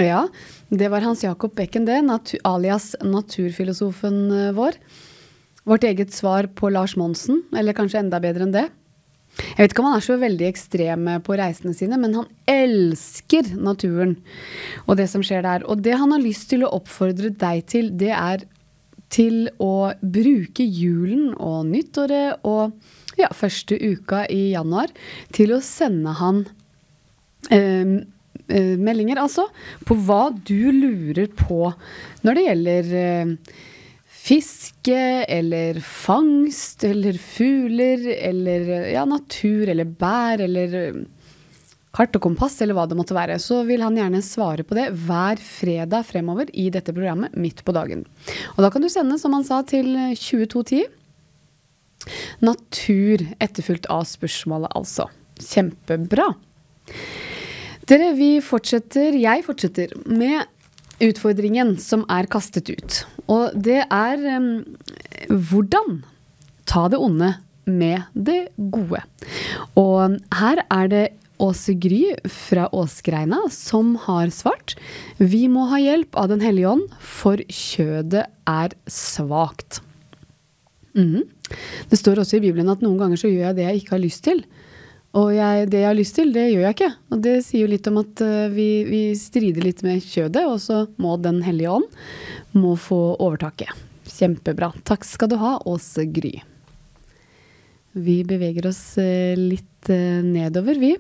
[0.01, 0.25] Ja,
[0.69, 4.79] det var Hans Jakob Bekken, det, natu alias naturfilosofen eh, vår.
[5.69, 8.69] Vårt eget svar på Lars Monsen, eller kanskje enda bedre enn det.
[9.39, 13.53] Jeg vet ikke om han er så veldig ekstrem på reisene sine, men han elsker
[13.61, 14.17] naturen
[14.87, 15.67] og det som skjer der.
[15.71, 18.47] Og det han har lyst til å oppfordre deg til, det er
[19.13, 22.73] til å bruke julen og nyttåret og
[23.19, 24.93] ja, første uka i januar
[25.35, 26.45] til å sende han
[27.53, 28.01] eh,
[28.51, 29.47] eh, meldinger, altså,
[29.87, 31.71] på hva du lurer på
[32.27, 33.33] når det gjelder eh,
[34.21, 41.01] fiske eller fangst eller fugler eller ja, natur eller bær eller eh,
[41.97, 44.91] kart og kompass eller hva det måtte være, så vil han gjerne svare på det
[44.95, 48.05] hver fredag fremover i dette programmet midt på dagen.
[48.55, 50.85] Og da kan du sende, som han sa, til 2210.
[52.47, 55.09] Natur etterfulgt av spørsmålet, altså.
[55.41, 56.31] Kjempebra.
[57.91, 60.47] Dere, vi fortsetter, jeg fortsetter, med
[61.03, 62.99] utfordringen som er kastet ut.
[63.27, 64.51] Og det er um,
[65.27, 66.05] hvordan
[66.71, 67.33] ta det onde
[67.67, 69.03] med det gode.
[69.75, 71.05] Og her er det
[71.41, 74.77] Åse Gry fra Åsgreina som har svart.
[75.19, 79.81] Vi må ha hjelp av Den hellige ånd, for kjødet er svakt.
[80.95, 81.25] Mm.
[81.91, 84.05] Det står også i Bibelen at noen ganger så gjør jeg det jeg ikke har
[84.05, 84.45] lyst til.
[85.19, 86.91] Og jeg, det jeg har lyst til, det gjør jeg ikke.
[87.11, 90.61] Og det sier jo litt om at uh, vi, vi, strider litt med kjødet, og
[90.63, 91.89] så må Den hellige ånd
[92.55, 93.75] må få overtaket.
[94.11, 94.71] Kjempebra.
[94.87, 96.37] Takk skal du ha, Åse Gry.
[97.99, 100.95] Vi beveger oss uh, litt uh, nedover, vi.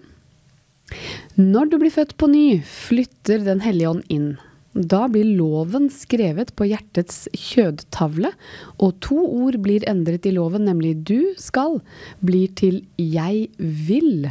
[1.38, 4.32] Når du blir født på ny, flytter Den hellige ånd inn.
[4.74, 8.30] Da blir loven skrevet på hjertets kjødtavle,
[8.78, 11.80] og to ord blir endret i loven, nemlig du skal
[12.22, 14.30] blir til jeg vil.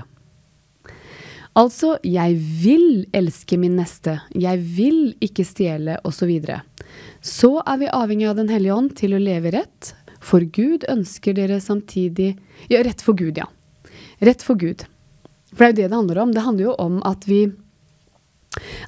[1.59, 6.31] Altså jeg vil elske min neste, jeg vil ikke stjele, osv.
[6.39, 6.59] Så,
[7.19, 11.35] så er vi avhengig av Den hellige ånd til å leve rett, for Gud ønsker
[11.35, 12.37] dere samtidig
[12.71, 13.47] Ja, rett for Gud, ja.
[14.23, 14.85] Rett for Gud.
[15.51, 16.31] For det er jo det det handler om.
[16.35, 17.47] Det handler jo om at vi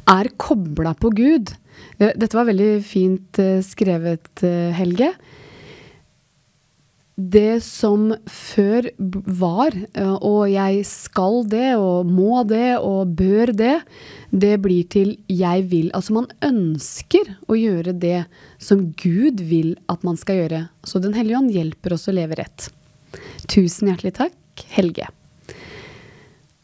[0.10, 1.54] er kobla på Gud.
[1.98, 5.14] Eh, dette var veldig fint eh, skrevet, eh, Helge.
[7.22, 9.76] Det som før var,
[10.26, 13.76] og jeg skal det, og må det, og bør det,
[14.32, 15.92] det blir til jeg vil.
[15.94, 18.24] Altså man ønsker å gjøre det
[18.58, 20.66] som Gud vil at man skal gjøre.
[20.82, 22.72] Så Den hellige ånd hjelper oss å leve rett.
[23.46, 25.12] Tusen hjertelig takk, Helge.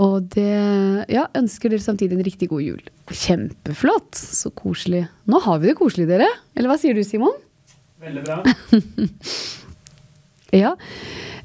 [0.03, 2.81] Og det Ja, ønsker dere samtidig en riktig god jul.
[3.09, 4.13] Kjempeflott!
[4.17, 5.07] Så koselig.
[5.25, 6.27] Nå har vi det koselig, dere.
[6.55, 7.33] Eller hva sier du, Simon?
[8.03, 8.41] Veldig bra.
[10.63, 10.75] ja.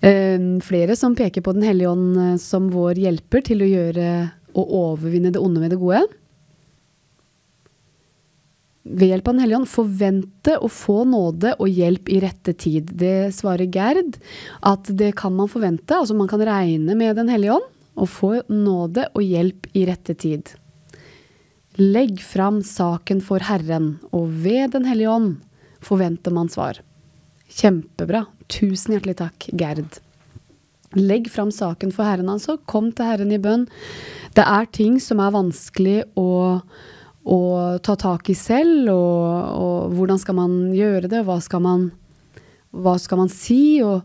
[0.02, 4.08] Um, flere som peker på Den hellige ånd eh, som vår hjelper til å gjøre
[4.52, 6.02] og overvinne det onde med det gode.
[8.82, 12.90] Ved hjelp av Den hellige ånd forvente å få nåde og hjelp i rette tid.
[12.98, 14.18] Det svarer Gerd
[14.68, 15.96] at det kan man forvente.
[15.96, 20.14] Altså man kan regne med Den hellige ånd og få nåde og hjelp i rette
[20.18, 20.54] tid.
[21.80, 25.36] Legg fram saken for Herren, og ved Den hellige ånd
[25.80, 26.80] forventer man svar.
[27.48, 28.26] Kjempebra.
[28.52, 30.00] Tusen hjertelig takk, Gerd.
[30.92, 32.58] Legg fram saken for Herren, altså.
[32.68, 33.64] Kom til Herren i bønn.
[34.36, 36.60] Det er ting som er vanskelig å,
[37.24, 37.38] å
[37.84, 39.24] ta tak i selv, og,
[39.56, 41.24] og, hvordan skal man gjøre det?
[41.24, 41.88] Hva skal man,
[42.72, 43.80] hva skal man si?
[43.84, 44.04] Og,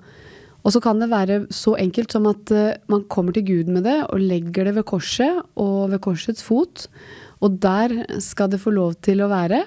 [0.68, 3.86] og så kan det være så enkelt som at uh, man kommer til Gud med
[3.88, 6.90] det og legger det ved korset og ved korsets fot.
[7.40, 7.94] Og der
[8.24, 9.62] skal det få lov til å være.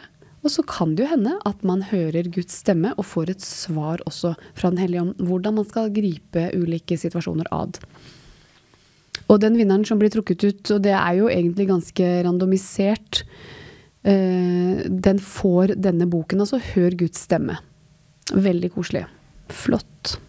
[0.44, 4.04] Og så kan det jo hende at man hører Guds stemme og får et svar
[4.08, 7.80] også fra Den hellige om hvordan man skal gripe ulike situasjoner ad.
[9.30, 13.24] Og den vinneren som blir trukket ut, og det er jo egentlig ganske randomisert,
[14.04, 16.44] uh, den får denne boken.
[16.44, 17.56] Altså Hør Guds stemme.
[18.36, 19.08] Veldig koselig.
[19.48, 20.20] Flott.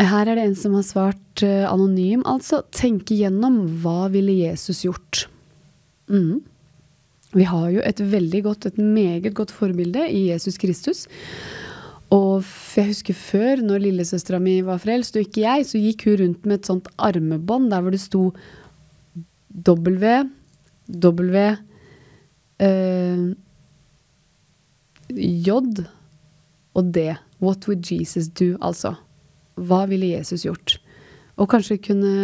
[0.00, 2.62] Her er det en som har svart uh, anonym, altså.
[2.72, 5.26] Tenke gjennom hva ville Jesus gjort?
[6.08, 6.40] Mm.
[7.36, 11.04] Vi har jo et veldig godt, et meget godt forbilde i Jesus Kristus.
[12.10, 12.42] Og
[12.74, 16.48] jeg husker før, når lillesøstera mi var frelst, og ikke jeg, så gikk hun rundt
[16.48, 18.24] med et sånt armebånd der hvor det sto
[19.68, 20.16] W,
[20.90, 21.44] W,
[22.64, 23.22] uh,
[25.10, 25.60] J
[26.74, 27.06] og D.
[27.40, 28.56] What would Jesus do?
[28.60, 28.96] Altså.
[29.60, 30.78] Hva ville Jesus gjort?
[31.40, 32.14] Og kanskje kunne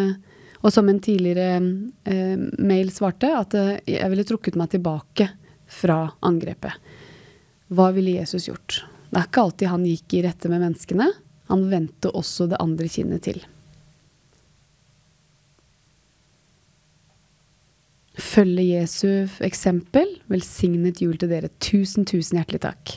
[0.64, 1.60] Og som en tidligere
[2.08, 5.28] eh, mail svarte, at eh, jeg ville trukket meg tilbake
[5.68, 6.72] fra angrepet.
[7.70, 8.80] Hva ville Jesus gjort?
[9.12, 11.06] Det er ikke alltid han gikk i rette med menneskene.
[11.52, 13.38] Han vendte også det andre kinnet til.
[18.16, 20.16] Følge Jesu eksempel.
[20.32, 21.52] Velsignet jul til dere.
[21.62, 22.96] Tusen, tusen hjertelig takk.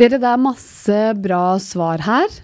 [0.00, 2.40] Dere, det er masse bra svar her.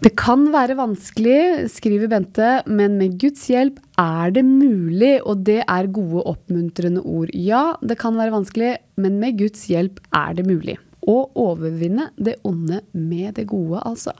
[0.00, 5.58] Det kan være vanskelig, skriver Bente, men med Guds hjelp er det mulig, og det
[5.60, 7.28] er gode, oppmuntrende ord.
[7.36, 10.78] Ja, det kan være vanskelig, men med Guds hjelp er det mulig.
[11.04, 14.16] Å overvinne det onde med det gode, altså.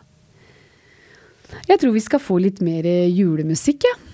[1.64, 3.96] Jeg tror vi skal få litt mer julemusikk, jeg.
[3.96, 4.06] Ja.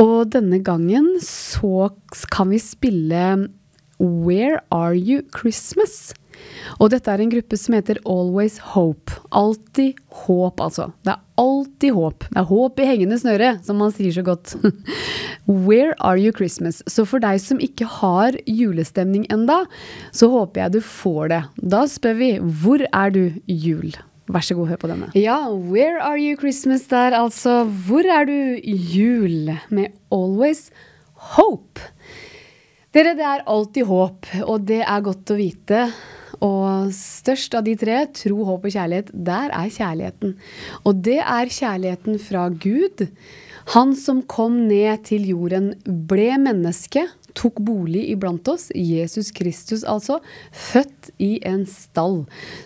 [0.00, 1.92] Og denne gangen så
[2.32, 3.24] kan vi spille
[4.00, 6.14] Where Are You Christmas?
[6.78, 9.14] Og dette er en gruppe som heter Always Hope.
[9.34, 10.90] Alltid håp, altså.
[11.04, 12.26] Det er alltid håp.
[12.30, 14.56] Det er håp i hengende snøre, som man sier så godt.
[15.68, 16.82] Where are you Christmas?
[16.90, 19.62] Så for deg som ikke har julestemning enda,
[20.14, 21.44] så håper jeg du får det.
[21.74, 23.94] Da spør vi hvor er du jul?
[24.32, 25.10] Vær så god, hør på denne.
[25.18, 27.62] Ja, Where Are You Christmas der, altså.
[27.68, 29.52] Hvor er du jul?
[29.68, 30.70] Med Always
[31.36, 31.82] Hope.
[32.94, 35.88] Dere, det er alltid håp, og det er godt å vite.
[36.42, 40.36] Og størst av de tre, tro, håp og kjærlighet, der er kjærligheten.
[40.84, 43.06] Og det er kjærligheten fra Gud.
[43.72, 50.20] Han som kom ned til jorden, ble menneske, tok bolig iblant oss, Jesus Kristus altså,
[50.52, 52.22] født i en stall,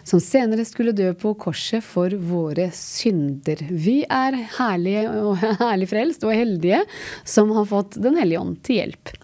[0.07, 3.62] som senere skulle dø på korset for våre synder.
[3.71, 6.85] Vi er herlige og herlig frelst og heldige
[7.25, 9.16] som har fått Den hellige ånd til hjelp.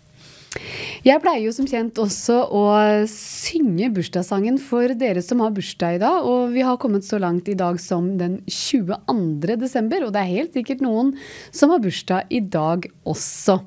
[1.05, 2.63] Jeg pleier jo som kjent også å
[3.11, 7.51] synge bursdagssangen for dere som har bursdag i dag, og vi har kommet så langt
[7.51, 9.59] i dag som den 22.
[9.61, 11.13] desember, og det er helt sikkert noen
[11.51, 13.59] som har bursdag i dag også.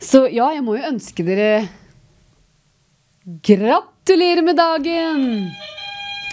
[0.00, 1.52] Så ja, jeg må jo ønske dere
[3.44, 5.50] Gratulerer med dagen!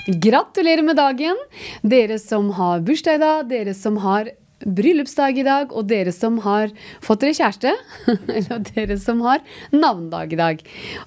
[0.07, 1.39] Gratulerer med dagen,
[1.83, 4.31] dere som har bursdag i dag, dere som har
[4.65, 6.71] bryllupsdag i dag, og dere som har
[7.03, 7.73] fått dere kjæreste.
[8.37, 9.43] Eller dere som har
[9.75, 10.65] navnedag i dag.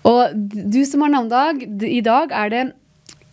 [0.09, 2.65] Og du som har navnedag, i dag er det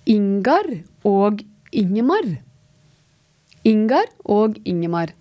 [0.08, 0.70] Ingar
[1.08, 1.44] og
[1.76, 2.28] Ingemar.
[3.68, 5.12] Ingar og Ingemar.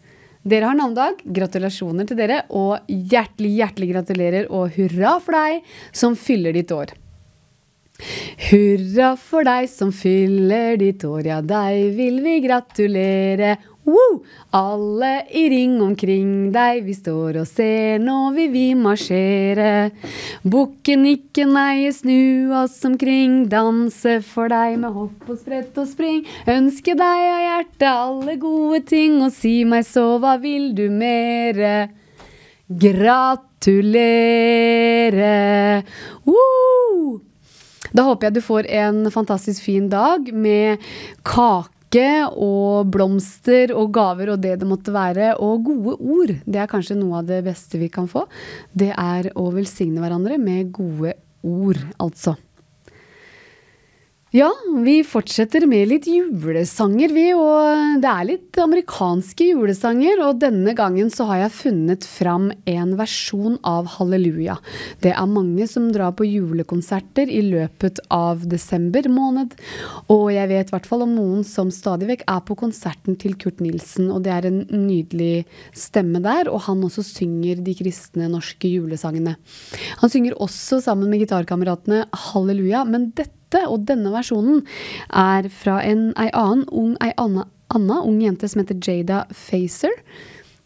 [0.47, 1.25] Dere har navnedag.
[1.27, 6.95] Gratulasjoner til dere, og hjertelig, hjertelig gratulerer og hurra for deg som fyller ditt år.
[8.51, 13.57] Hurra for deg som fyller ditt år, ja, deg vil vi gratulere.
[13.87, 14.25] Woo!
[14.51, 19.91] Alle i ring omkring deg, vi står og ser, nå vil vi marsjere.
[20.43, 26.27] Bukken ikke neie, snu oss omkring, danse for deg med hopp og sprett og spring.
[26.51, 31.87] Ønske deg av hjertet alle gode ting, og si meg så, hva vil du mere?
[32.67, 34.03] Gratulere!
[36.27, 37.21] Woo!
[37.95, 40.83] Da håper jeg du får en fantastisk fin dag med
[41.23, 46.35] kake og blomster og gaver og det det måtte være, og gode ord.
[46.45, 48.27] Det er kanskje noe av det beste vi kan få.
[48.73, 52.37] Det er å velsigne hverandre med gode ord, altså.
[54.37, 54.51] Ja,
[54.85, 57.23] vi fortsetter med litt julesanger, vi.
[57.33, 60.21] Og det er litt amerikanske julesanger.
[60.27, 64.59] Og denne gangen så har jeg funnet fram en versjon av Halleluja.
[65.01, 69.55] Det er mange som drar på julekonserter i løpet av desember måned.
[70.13, 73.39] Og jeg vet i hvert fall om noen som stadig vekk er på konserten til
[73.41, 74.11] Kurt Nilsen.
[74.13, 76.53] Og det er en nydelig stemme der.
[76.53, 79.39] Og han også synger de kristne norske julesangene.
[80.05, 82.85] Han synger også sammen med gitarkameratene Halleluja.
[82.85, 84.65] Men dette dette og denne versjonen
[85.15, 89.95] er fra en, ei annen ung, ei anna, anna ung jente som heter Jada Facer.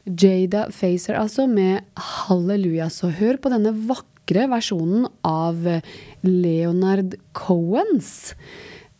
[0.06, 2.88] Jada Facer, altså, med Halleluja.
[2.90, 5.60] Så hør på denne vakre versjonen av
[6.24, 8.34] Leonard Cohens.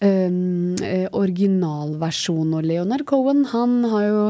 [0.01, 0.77] Um,
[1.13, 2.55] originalversjon.
[2.57, 4.23] Og Leonard Cohen, han har jo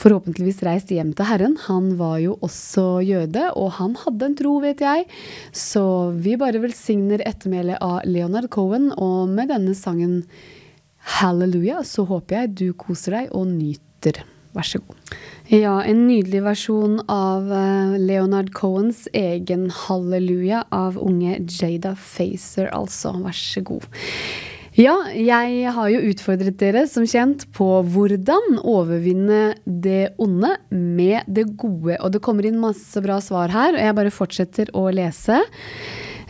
[0.00, 1.56] forhåpentligvis reist hjem til Herren.
[1.66, 5.06] Han var jo også jøde, og han hadde en tro, vet jeg.
[5.52, 5.84] Så
[6.16, 10.22] vi bare velsigner ettermælet av Leonard Cohen, og med denne sangen
[11.20, 14.22] Halleluja, så håper jeg du koser deg og nyter.
[14.56, 15.14] Vær så god.
[15.50, 23.14] Ja, en nydelig versjon av eh, Leonard Cohens egen Halleluja av unge Jada Facer, altså.
[23.22, 23.86] Vær så god.
[24.80, 31.50] Ja, jeg har jo utfordret dere, som kjent, på hvordan overvinne det onde med det
[31.60, 31.98] gode.
[31.98, 35.42] Og det kommer inn masse bra svar her, og jeg bare fortsetter å lese.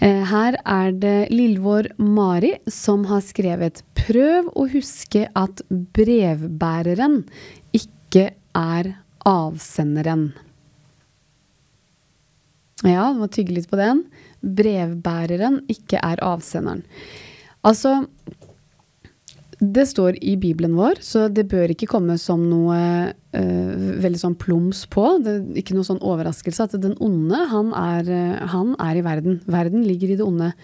[0.03, 7.21] Eh, her er det Lillevår Mari som har skrevet Prøv å huske at brevbæreren
[7.77, 8.95] ikke er
[9.29, 10.31] avsenderen.
[12.83, 14.07] Ja, må tygge litt på den.
[14.43, 16.89] Brevbæreren ikke er avsenderen.
[17.61, 18.07] Altså,
[19.61, 22.79] Det står i Bibelen vår, så det bør ikke komme som noe
[23.13, 25.05] uh, veldig sånn plums på.
[25.21, 29.05] Det er ikke noe sånn overraskelse at den onde, han er, eh, han er i
[29.05, 29.37] verden.
[29.45, 30.55] Verden ligger i det onde.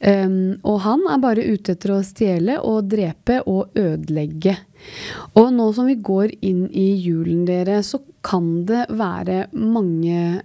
[0.00, 4.54] Um, og han er bare ute etter å stjele og drepe og ødelegge.
[5.36, 10.40] Og nå som vi går inn i julen, dere, så kan det være mange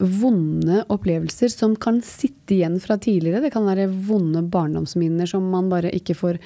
[0.00, 3.42] vonde opplevelser som kan sitte igjen fra tidligere.
[3.44, 6.38] Det kan være vonde barndomsminner som man bare ikke får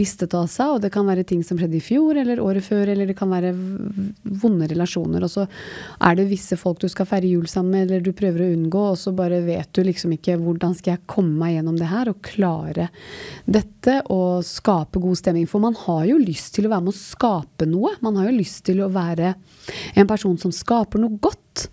[0.00, 0.76] ristet av seg.
[0.76, 3.32] Og det kan være ting som skjedde i fjor eller året før, eller det kan
[3.32, 3.54] være
[4.42, 5.24] vonde relasjoner.
[5.24, 8.44] Og så er det visse folk du skal feire jul sammen med, eller du prøver
[8.44, 11.80] å unngå, og så bare vet du liksom ikke hvordan skal jeg komme meg gjennom
[11.80, 12.90] det her og klare
[13.48, 15.48] dette og skape god stemning.
[15.50, 17.96] For man har jo lyst til å være med å skape noe.
[18.04, 19.34] Man har jo lyst til å være
[19.96, 21.68] en person som skaper noe godt.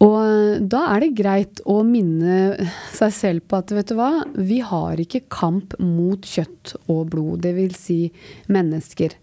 [0.00, 2.56] Og da er det greit å minne
[2.96, 7.44] seg selv på at vet du hva, vi har ikke kamp mot kjøtt og blod,
[7.44, 7.76] dvs.
[7.76, 7.98] Si
[8.48, 9.16] mennesker.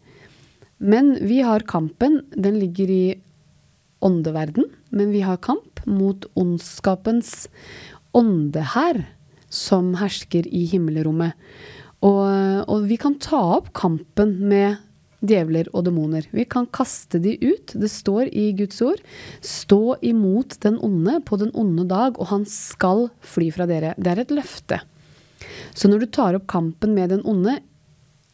[0.78, 3.06] Men vi har kampen, den ligger i
[4.06, 7.48] åndeverden, men vi har kamp mot ondskapens
[8.18, 9.02] åndehær
[9.50, 11.34] som hersker i himmelrommet.
[12.06, 14.78] Og, og vi kan ta opp kampen med
[15.28, 16.28] djevler og demoner.
[16.32, 17.74] Vi kan kaste de ut.
[17.76, 19.02] Det står i Guds ord.
[19.44, 23.94] Stå imot den onde på den onde dag, og han skal fly fra dere.
[23.98, 24.82] Det er et løfte.
[25.78, 27.60] Så når du tar opp kampen med den onde,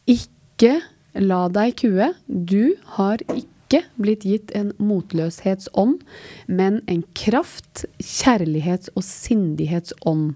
[0.08, 0.78] ikke
[1.20, 2.12] la deg kue.
[2.26, 6.00] Du har ikke blitt gitt en motløshetsånd,
[6.46, 10.34] men en kraft, kjærlighets- og sindighetsånd.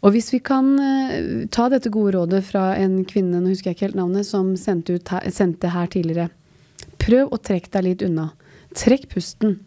[0.00, 3.78] Og hvis vi kan uh, ta dette gode rådet fra en kvinne, nå husker jeg
[3.78, 6.30] ikke helt navnet, som sendte, her, sendte her tidligere.
[7.00, 8.30] Prøv å trekke deg litt unna.
[8.76, 9.58] Trekk pusten.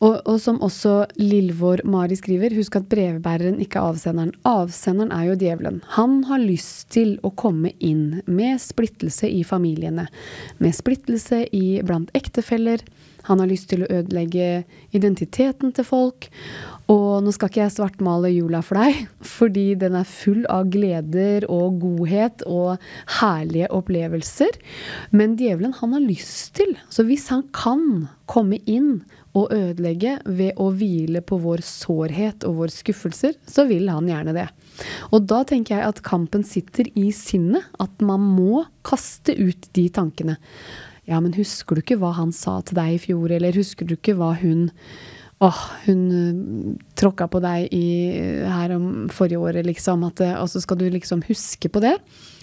[0.00, 4.32] Og, og, som også Lillvår Mari skriver, husk at brevbæreren ikke er avsenderen.
[4.48, 5.82] Avsenderen er jo djevelen.
[5.98, 10.06] Han har lyst til å komme inn med splittelse i familiene.
[10.56, 12.80] Med splittelse i, blant ektefeller.
[13.30, 14.64] Han har lyst til å ødelegge
[14.96, 16.26] identiteten til folk.
[16.90, 19.04] Og nå skal ikke jeg svartmale jula for deg,
[19.36, 22.82] fordi den er full av gleder og godhet og
[23.20, 24.58] herlige opplevelser.
[25.14, 26.74] Men djevelen, han har lyst til.
[26.90, 29.04] Så hvis han kan komme inn
[29.38, 34.34] og ødelegge ved å hvile på vår sårhet og våre skuffelser, så vil han gjerne
[34.34, 34.48] det.
[35.14, 37.70] Og da tenker jeg at kampen sitter i sinnet.
[37.78, 40.40] At man må kaste ut de tankene.
[41.10, 43.96] Ja, men husker du ikke hva han sa til deg i fjor, eller husker du
[43.98, 44.70] ikke hva hun
[45.40, 47.86] Åh, hun uh, tråkka på deg i,
[48.44, 50.02] her om forrige året, liksom.
[50.04, 51.94] At, og så skal du liksom huske på det.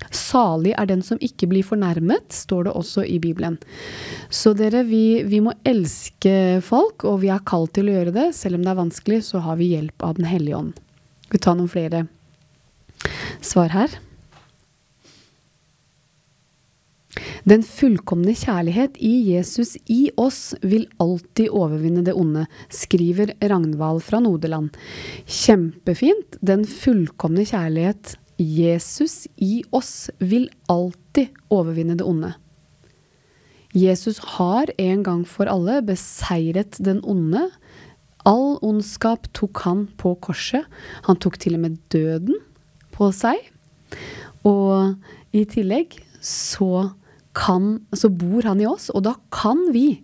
[0.09, 3.59] Salig er den som ikke blir fornærmet, står det også i Bibelen.
[4.33, 8.27] Så dere, vi, vi må elske folk, og vi er kalt til å gjøre det.
[8.33, 10.73] Selv om det er vanskelig, så har vi hjelp av Den hellige ånd.
[11.29, 12.07] Vi tar noen flere
[13.45, 13.93] svar her.
[17.47, 24.21] Den fullkomne kjærlighet i Jesus i oss vil alltid overvinne det onde, skriver Ragnvald fra
[24.23, 24.73] Nodeland.
[25.25, 26.39] Kjempefint.
[26.41, 32.33] Den fullkomne kjærlighet Jesus i oss vil alltid overvinne det onde.
[33.77, 37.47] Jesus har en gang for alle beseiret den onde.
[38.27, 40.65] All ondskap tok han på korset.
[41.07, 42.39] Han tok til og med døden
[42.95, 43.39] på seg.
[44.47, 44.97] Og
[45.35, 46.89] i tillegg så
[47.37, 50.01] kan, så bor han i oss, og da kan vi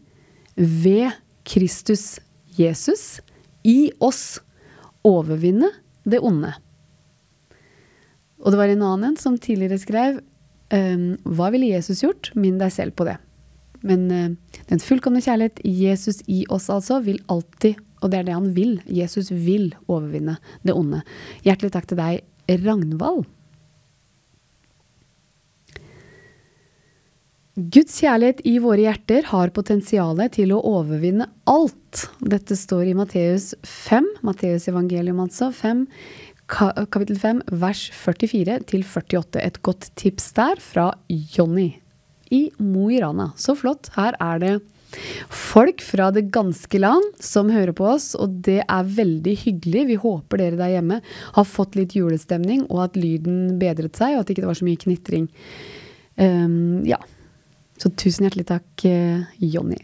[0.55, 1.15] ved
[1.49, 2.19] Kristus
[2.57, 3.19] Jesus
[3.65, 4.37] i oss
[5.07, 5.71] overvinne
[6.07, 6.53] det onde.
[8.43, 10.19] Og det var en annen som tidligere skrev
[10.73, 12.31] um, Hva ville Jesus gjort?
[12.35, 13.15] Minn deg selv på det.
[13.87, 18.35] Men uh, den fullkomne kjærlighet, Jesus i oss altså, vil alltid, og det er det
[18.35, 20.37] han vil, Jesus vil overvinne
[20.67, 21.01] det onde.
[21.47, 23.23] Hjertelig takk til deg, Ragnvald.
[27.53, 32.07] Guds kjærlighet i våre hjerter har potensialet til å overvinne alt.
[32.17, 35.83] Dette står i Matteus 5, Matteus evangelium altså, 5,
[36.49, 39.37] kapittel 5, vers 44 til 48.
[39.45, 41.69] Et godt tips der fra Jonny
[42.33, 43.29] i Mo i Rana.
[43.37, 43.91] Så flott.
[43.99, 44.55] Her er det
[45.29, 49.87] folk fra det ganske land som hører på oss, og det er veldig hyggelig.
[49.93, 51.03] Vi håper dere der hjemme
[51.37, 54.65] har fått litt julestemning, og at lyden bedret seg, og at det ikke var så
[54.65, 55.29] mye knitring.
[56.17, 56.97] Um, ja.
[57.83, 59.81] Så tusen hjertelig takk, eh, Jonny.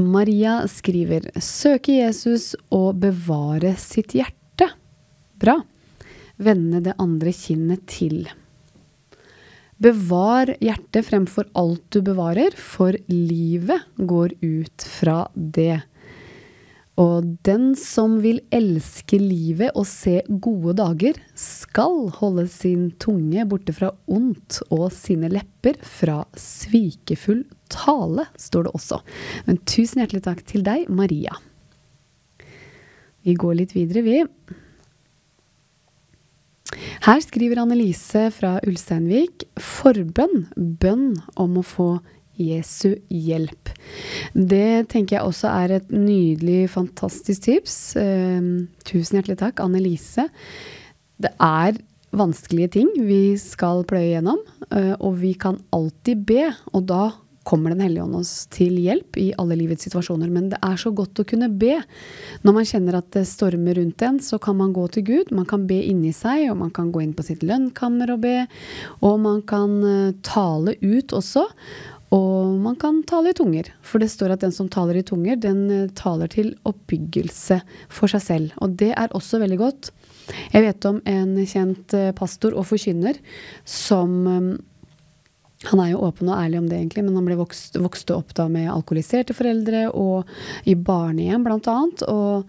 [0.00, 4.70] Maria skriver 'Søke Jesus og bevare sitt hjerte'.
[5.36, 5.60] Bra.
[6.38, 8.24] Vende det andre kinnet til.
[9.76, 15.82] Bevar hjertet fremfor alt du bevarer, for livet går ut fra det.
[17.00, 23.72] Og den som vil elske livet og se gode dager, skal holde sin tunge borte
[23.72, 29.00] fra ondt og sine lepper fra svikefull tale, står det også.
[29.48, 31.38] Men tusen hjertelig takk til deg, Maria.
[33.24, 34.20] Vi går litt videre, vi.
[37.02, 41.88] Her skriver Annelise fra Ulsteinvik forbønn, bønn om å få
[42.40, 43.72] Jesu hjelp.
[44.32, 47.78] Det tenker jeg også er et nydelig, fantastisk tips.
[48.00, 48.52] Eh,
[48.88, 50.28] tusen hjertelig takk, Annelise.
[51.22, 51.80] Det er
[52.12, 54.40] vanskelige ting vi skal pløye gjennom,
[54.70, 56.48] eh, og vi kan alltid be.
[56.72, 57.12] Og da
[57.44, 60.30] kommer Den hellige ånd oss til hjelp i alle livets situasjoner.
[60.30, 61.80] Men det er så godt å kunne be.
[62.44, 65.32] Når man kjenner at det stormer rundt en, så kan man gå til Gud.
[65.34, 68.46] Man kan be inni seg, og man kan gå inn på sitt lønnkammer og be.
[69.02, 71.48] Og man kan uh, tale ut også.
[72.12, 75.38] Og man kan tale i tunger, for det står at den som taler i tunger,
[75.40, 78.58] den uh, taler til oppbyggelse for seg selv.
[78.60, 79.92] Og det er også veldig godt.
[80.52, 83.16] Jeg vet om en kjent uh, pastor og forkynner
[83.68, 84.52] som um,
[85.70, 88.32] han er jo åpen og ærlig om det, egentlig, men han ble vokst, vokste opp
[88.34, 90.28] da med alkoholiserte foreldre og
[90.66, 92.02] i barnehjem, annet.
[92.10, 92.48] Og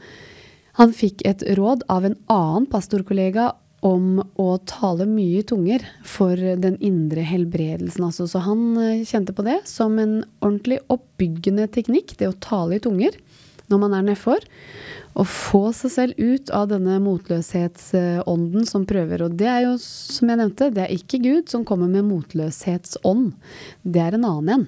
[0.79, 3.51] han fikk et råd av en annen pastorkollega
[3.83, 8.05] om å tale mye i tunger for den indre helbredelsen.
[8.07, 8.27] Altså.
[8.31, 12.83] Så han eh, kjente på det som en ordentlig oppbyggende teknikk, det å tale i
[12.83, 13.19] tunger
[13.71, 14.43] når man er nedfor.
[15.13, 19.27] Å få seg selv ut av denne motløshetsånden som prøver.
[19.27, 23.31] Og det er jo, som jeg nevnte, det er ikke Gud som kommer med motløshetsånd.
[23.83, 24.67] Det er en annen en.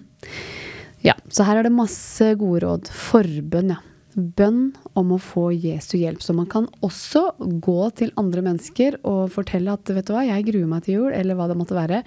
[1.06, 2.94] Ja, så her er det masse gode råd.
[2.94, 3.82] Forbønn, ja.
[4.16, 6.22] Bønn om å få Jesu hjelp.
[6.24, 7.26] Så man kan også
[7.64, 11.10] gå til andre mennesker og fortelle at vet du hva, jeg gruer meg til jul,
[11.12, 12.00] eller hva det måtte være,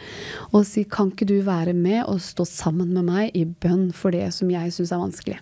[0.52, 4.16] og si kan ikke du være med og stå sammen med meg i bønn for
[4.16, 5.38] det som jeg syns er vanskelig.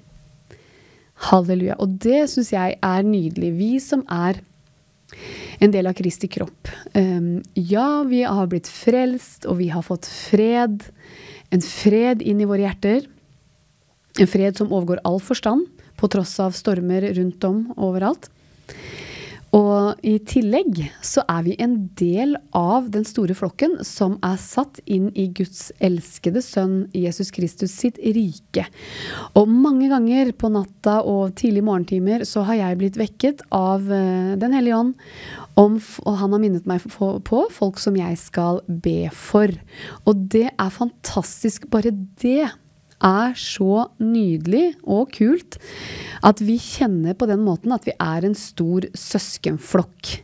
[1.30, 1.78] Halleluja.
[1.80, 3.54] Og det syns jeg er nydelig.
[3.56, 4.42] Vi som er
[5.62, 6.68] en del av Kristi kropp.
[6.92, 10.84] Um, ja, vi har blitt frelst, og vi har fått fred.
[11.54, 13.06] En fred inn i våre hjerter.
[14.20, 15.66] En fred som overgår all forstand,
[15.96, 18.30] på tross av stormer rundt om overalt.
[19.56, 24.80] Og i tillegg så er vi en del av den store flokken som er satt
[24.84, 28.66] inn i Guds elskede sønn Jesus Kristus sitt rike.
[29.38, 34.34] Og mange ganger på natta og tidlig morgentimer så har jeg blitt vekket av eh,
[34.36, 34.94] Den hellige ånd.
[35.56, 39.48] Om, og han har minnet meg på folk som jeg skal be for.
[40.04, 41.70] Og det er fantastisk.
[41.72, 42.50] Bare det
[43.04, 45.58] er så nydelig og kult
[46.24, 50.14] at vi kjenner på den måten at vi er en stor søskenflokk.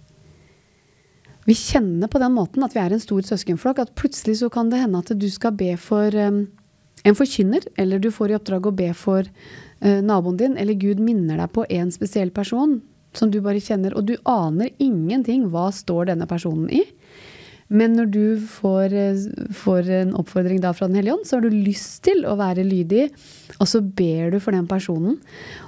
[1.45, 4.71] Vi kjenner på den måten at vi er en stor søskenflokk, at plutselig så kan
[4.71, 6.45] det hende at du skal be for um,
[7.03, 11.03] en forkynner, eller du får i oppdrag å be for uh, naboen din, eller Gud
[11.03, 12.79] minner deg på en spesiell person
[13.13, 16.85] som du bare kjenner, og du aner ingenting hva står denne personen i.
[17.73, 19.23] Men når du får, eh,
[19.57, 22.67] får, en oppfordring da fra Den hellige ånd, så har du lyst til å være
[22.67, 23.09] lydig,
[23.59, 25.19] og så ber du for den personen.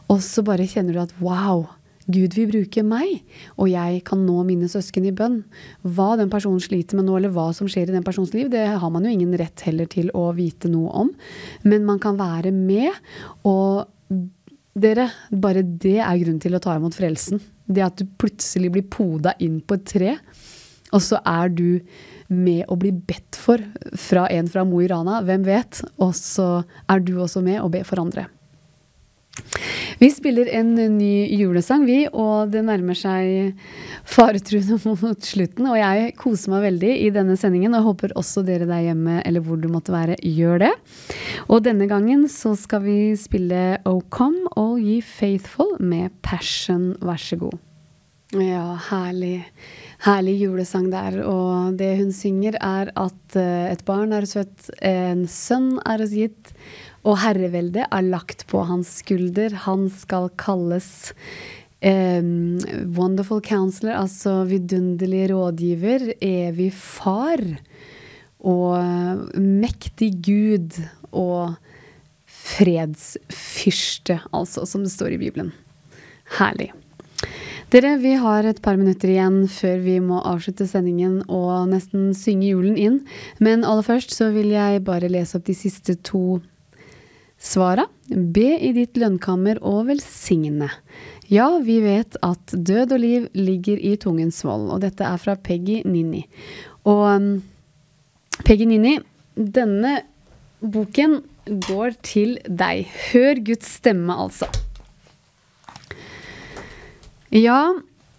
[0.08, 1.64] Og så bare kjenner du at wow,
[2.04, 3.22] Gud vil bruke meg,
[3.56, 5.40] og jeg kan nå mine søsken i bønn.
[5.82, 8.66] Hva den personen sliter med nå, eller hva som skjer i den persons liv, det
[8.76, 11.14] har man jo ingen rett heller til å vite noe om.
[11.64, 12.92] Men man kan være med,
[13.48, 13.88] og
[14.76, 17.40] dere, bare det er grunnen til å ta imot frelsen.
[17.64, 20.16] Det at du plutselig blir poda inn på et tre
[20.94, 21.68] og så er du
[22.32, 23.60] med å bli bedt for
[24.00, 25.82] fra en fra Mo i Rana, hvem vet?
[26.00, 28.28] Og så er du også med å be for andre.
[29.98, 33.60] Vi spiller en ny julesang, vi, og det nærmer seg
[34.08, 35.68] faretruende mot slutten.
[35.70, 39.44] Og jeg koser meg veldig i denne sendingen, og håper også dere der hjemme, eller
[39.44, 40.72] hvor du måtte være, gjør det.
[41.48, 47.20] Og denne gangen så skal vi spille O Come All Ye Faithful med Passion, vær
[47.20, 47.58] så god.
[48.34, 49.44] Ja, herlig
[50.04, 51.20] herlig julesang der.
[51.26, 56.14] Og det hun synger, er at uh, et barn er søtt, en sønn er oss
[56.16, 56.54] gitt,
[57.04, 59.56] og herreveldet er lagt på hans skulder.
[59.66, 61.12] Han skal kalles
[61.84, 62.60] um,
[62.96, 67.44] wonderful counselor, altså vidunderlig rådgiver, evig far
[68.44, 70.76] og mektig Gud
[71.16, 71.54] og
[72.44, 75.52] fredsfyrste, altså, som det står i Bibelen.
[76.38, 76.72] Herlig.
[77.74, 82.52] Dere, vi har et par minutter igjen før vi må avslutte sendingen og nesten synge
[82.52, 82.98] julen inn.
[83.42, 86.38] Men aller først så vil jeg bare lese opp de siste to
[87.34, 87.88] svara.
[88.06, 90.68] Be i ditt lønnkammer og velsigne.
[91.26, 95.34] Ja, vi vet at død og liv ligger i tungens vold, og dette er fra
[95.34, 96.22] Peggy Nini.
[96.86, 97.32] Og um,
[98.44, 99.00] Peggy Nini,
[99.34, 99.96] denne
[100.62, 101.24] boken
[101.66, 102.86] går til deg.
[103.08, 104.46] Hør Guds stemme, altså.
[107.34, 107.74] Ja,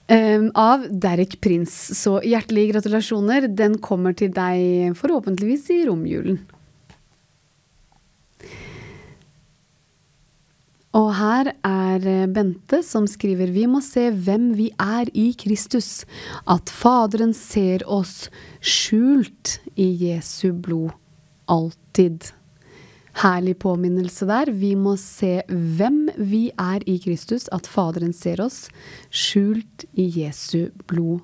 [0.07, 1.73] Um, av Derek Prins.
[1.97, 3.47] Så hjertelige gratulasjoner.
[3.49, 6.37] Den kommer til deg forhåpentligvis i romjulen.
[10.95, 16.05] Og her er eh, Bente som skriver Vi må se hvem vi er i Kristus.
[16.47, 18.29] At Faderen ser oss
[18.61, 20.93] skjult i Jesu blod.
[21.51, 22.29] Alltid.
[23.15, 24.51] Herlig påminnelse der.
[24.51, 27.47] Vi må se hvem vi er i Kristus.
[27.55, 28.65] At Faderen ser oss
[29.09, 31.23] skjult i Jesu blod.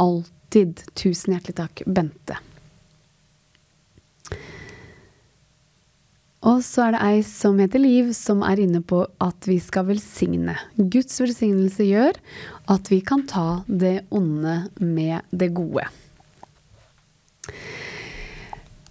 [0.00, 0.86] Alltid.
[0.96, 2.40] Tusen hjertelig takk, Bente.
[6.46, 9.88] Og så er det ei som heter Liv, som er inne på at vi skal
[9.88, 10.54] velsigne.
[10.78, 12.20] Guds velsignelse gjør
[12.70, 15.88] at vi kan ta det onde med det gode.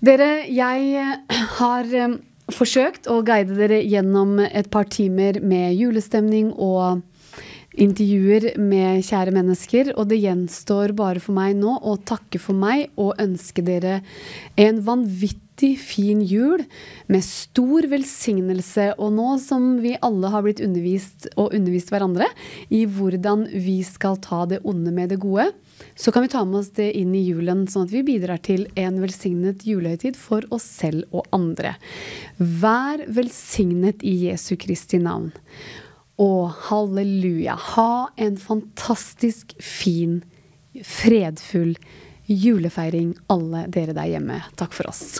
[0.05, 1.15] Dere, jeg
[1.57, 2.17] har eh,
[2.53, 7.01] forsøkt å guide dere gjennom et par timer med julestemning og
[7.75, 12.87] intervjuer med kjære mennesker, og det gjenstår bare for meg nå å takke for meg
[13.01, 13.99] og ønske dere
[14.61, 16.63] en vanvittig fin jul
[17.11, 18.93] med stor velsignelse.
[18.95, 22.29] Og nå som vi alle har blitt undervist og undervist hverandre
[22.69, 25.51] i hvordan vi skal ta det onde med det gode,
[25.95, 28.65] så kan vi ta med oss det inn i julen, sånn at vi bidrar til
[28.79, 31.75] en velsignet julehøytid for oss selv og andre.
[32.37, 35.31] Vær velsignet i Jesu Kristi navn.
[36.21, 37.57] Og halleluja.
[37.75, 40.21] Ha en fantastisk fin,
[40.83, 41.75] fredfull
[42.25, 44.41] julefeiring, alle dere der hjemme.
[44.59, 45.19] Takk for oss.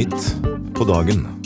[0.00, 0.36] Midt
[0.74, 1.39] på dagen.